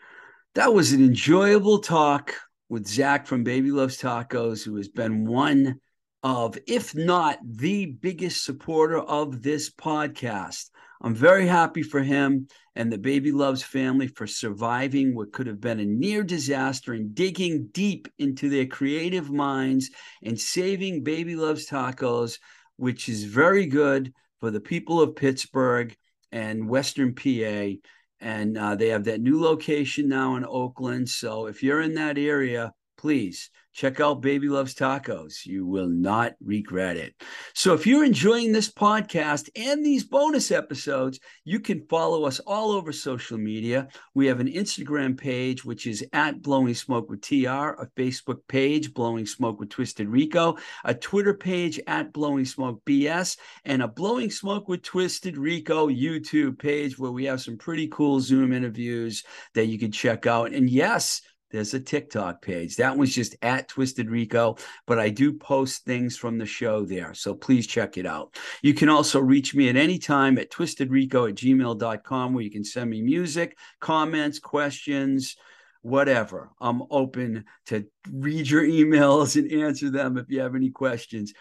That 0.54 0.72
was 0.72 0.92
an 0.92 1.04
enjoyable 1.04 1.80
talk 1.80 2.36
with 2.68 2.86
Zach 2.86 3.26
from 3.26 3.42
Baby 3.42 3.72
Loves 3.72 4.00
Tacos, 4.00 4.62
who 4.62 4.76
has 4.76 4.86
been 4.86 5.26
one 5.26 5.80
of, 6.22 6.56
if 6.68 6.94
not 6.94 7.40
the 7.44 7.86
biggest 7.86 8.44
supporter 8.44 9.00
of 9.00 9.42
this 9.42 9.68
podcast. 9.68 10.70
I'm 11.00 11.12
very 11.12 11.48
happy 11.48 11.82
for 11.82 12.04
him 12.04 12.46
and 12.76 12.92
the 12.92 12.96
Baby 12.96 13.32
Loves 13.32 13.64
family 13.64 14.06
for 14.06 14.28
surviving 14.28 15.16
what 15.16 15.32
could 15.32 15.48
have 15.48 15.60
been 15.60 15.80
a 15.80 15.84
near 15.84 16.22
disaster 16.22 16.92
and 16.92 17.16
digging 17.16 17.66
deep 17.72 18.06
into 18.16 18.48
their 18.48 18.66
creative 18.66 19.28
minds 19.28 19.90
and 20.22 20.38
saving 20.38 21.02
Baby 21.02 21.34
Loves 21.34 21.66
Tacos, 21.66 22.38
which 22.76 23.08
is 23.08 23.24
very 23.24 23.66
good 23.66 24.12
for 24.40 24.50
the 24.50 24.60
people 24.60 25.00
of 25.00 25.16
Pittsburgh 25.16 25.94
and 26.32 26.68
Western 26.68 27.14
PA. 27.14 27.74
And 28.20 28.58
uh, 28.58 28.74
they 28.74 28.88
have 28.88 29.04
that 29.04 29.20
new 29.20 29.40
location 29.40 30.08
now 30.08 30.36
in 30.36 30.44
Oakland. 30.44 31.08
So 31.08 31.46
if 31.46 31.62
you're 31.62 31.80
in 31.80 31.94
that 31.94 32.18
area, 32.18 32.72
please 33.00 33.48
check 33.72 33.98
out 33.98 34.20
Baby 34.20 34.48
Loves 34.48 34.74
Tacos. 34.74 35.46
You 35.46 35.64
will 35.64 35.88
not 35.88 36.34
regret 36.44 36.98
it. 36.98 37.14
So, 37.54 37.72
if 37.72 37.86
you're 37.86 38.04
enjoying 38.04 38.52
this 38.52 38.70
podcast 38.70 39.48
and 39.56 39.84
these 39.84 40.04
bonus 40.04 40.50
episodes, 40.50 41.18
you 41.44 41.60
can 41.60 41.86
follow 41.88 42.24
us 42.24 42.40
all 42.40 42.72
over 42.72 42.92
social 42.92 43.38
media. 43.38 43.88
We 44.14 44.26
have 44.26 44.38
an 44.38 44.48
Instagram 44.48 45.16
page, 45.16 45.64
which 45.64 45.86
is 45.86 46.04
at 46.12 46.42
Blowing 46.42 46.74
Smoke 46.74 47.08
with 47.08 47.22
TR, 47.22 47.70
a 47.80 47.88
Facebook 47.96 48.40
page, 48.48 48.92
Blowing 48.92 49.24
Smoke 49.24 49.60
with 49.60 49.70
Twisted 49.70 50.08
Rico, 50.08 50.58
a 50.84 50.94
Twitter 50.94 51.34
page 51.34 51.80
at 51.86 52.12
Blowing 52.12 52.44
Smoke 52.44 52.82
BS, 52.84 53.38
and 53.64 53.82
a 53.82 53.88
Blowing 53.88 54.30
Smoke 54.30 54.68
with 54.68 54.82
Twisted 54.82 55.38
Rico 55.38 55.88
YouTube 55.88 56.58
page 56.58 56.98
where 56.98 57.12
we 57.12 57.24
have 57.24 57.40
some 57.40 57.56
pretty 57.56 57.88
cool 57.88 58.20
Zoom 58.20 58.52
interviews 58.52 59.24
that 59.54 59.66
you 59.66 59.78
can 59.78 59.90
check 59.90 60.26
out. 60.26 60.52
And 60.52 60.68
yes, 60.68 61.22
there's 61.50 61.74
a 61.74 61.80
TikTok 61.80 62.42
page. 62.42 62.76
That 62.76 62.96
one's 62.96 63.14
just 63.14 63.36
at 63.42 63.68
Twisted 63.68 64.10
Rico, 64.10 64.56
but 64.86 64.98
I 64.98 65.10
do 65.10 65.32
post 65.32 65.84
things 65.84 66.16
from 66.16 66.38
the 66.38 66.46
show 66.46 66.84
there. 66.84 67.14
So 67.14 67.34
please 67.34 67.66
check 67.66 67.98
it 67.98 68.06
out. 68.06 68.36
You 68.62 68.74
can 68.74 68.88
also 68.88 69.20
reach 69.20 69.54
me 69.54 69.68
at 69.68 69.76
any 69.76 69.98
time 69.98 70.38
at 70.38 70.50
twistedrico 70.50 71.28
at 71.28 71.34
gmail.com 71.34 72.34
where 72.34 72.44
you 72.44 72.50
can 72.50 72.64
send 72.64 72.90
me 72.90 73.02
music, 73.02 73.58
comments, 73.80 74.38
questions, 74.38 75.36
whatever. 75.82 76.50
I'm 76.60 76.82
open 76.90 77.44
to 77.66 77.86
read 78.10 78.48
your 78.48 78.62
emails 78.66 79.36
and 79.36 79.50
answer 79.62 79.90
them 79.90 80.18
if 80.18 80.26
you 80.28 80.40
have 80.40 80.54
any 80.54 80.70
questions. 80.70 81.32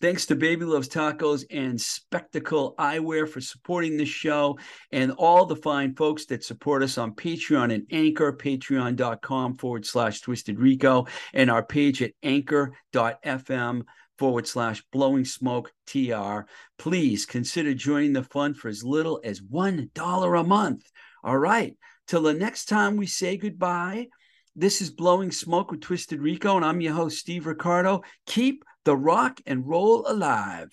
Thanks 0.00 0.26
to 0.26 0.36
Baby 0.36 0.64
Loves 0.64 0.88
Tacos 0.88 1.44
and 1.50 1.80
Spectacle 1.80 2.76
Eyewear 2.78 3.28
for 3.28 3.40
supporting 3.40 3.96
this 3.96 4.08
show 4.08 4.56
and 4.92 5.10
all 5.12 5.44
the 5.44 5.56
fine 5.56 5.96
folks 5.96 6.24
that 6.26 6.44
support 6.44 6.84
us 6.84 6.98
on 6.98 7.16
Patreon 7.16 7.74
and 7.74 7.84
Anchor, 7.90 8.32
patreon.com 8.32 9.56
forward 9.56 9.84
slash 9.84 10.20
Twisted 10.20 10.60
Rico, 10.60 11.08
and 11.34 11.50
our 11.50 11.64
page 11.64 12.00
at 12.00 12.12
anchor.fm 12.22 13.82
forward 14.18 14.46
slash 14.46 14.84
blowing 14.92 15.24
smoke 15.24 15.72
TR. 15.86 16.42
Please 16.78 17.26
consider 17.26 17.74
joining 17.74 18.12
the 18.12 18.22
fund 18.22 18.56
for 18.56 18.68
as 18.68 18.84
little 18.84 19.20
as 19.24 19.40
$1 19.40 20.40
a 20.40 20.44
month. 20.44 20.88
All 21.24 21.38
right. 21.38 21.76
Till 22.06 22.22
the 22.22 22.34
next 22.34 22.66
time 22.66 22.96
we 22.96 23.06
say 23.06 23.36
goodbye. 23.36 24.06
This 24.54 24.80
is 24.80 24.90
Blowing 24.90 25.30
Smoke 25.30 25.70
with 25.70 25.82
Twisted 25.82 26.20
Rico, 26.20 26.56
and 26.56 26.64
I'm 26.64 26.80
your 26.80 26.92
host, 26.92 27.18
Steve 27.18 27.46
Ricardo. 27.46 28.02
Keep 28.26 28.64
the 28.84 28.96
rock 28.96 29.40
and 29.46 29.66
roll 29.66 30.04
alive. 30.06 30.72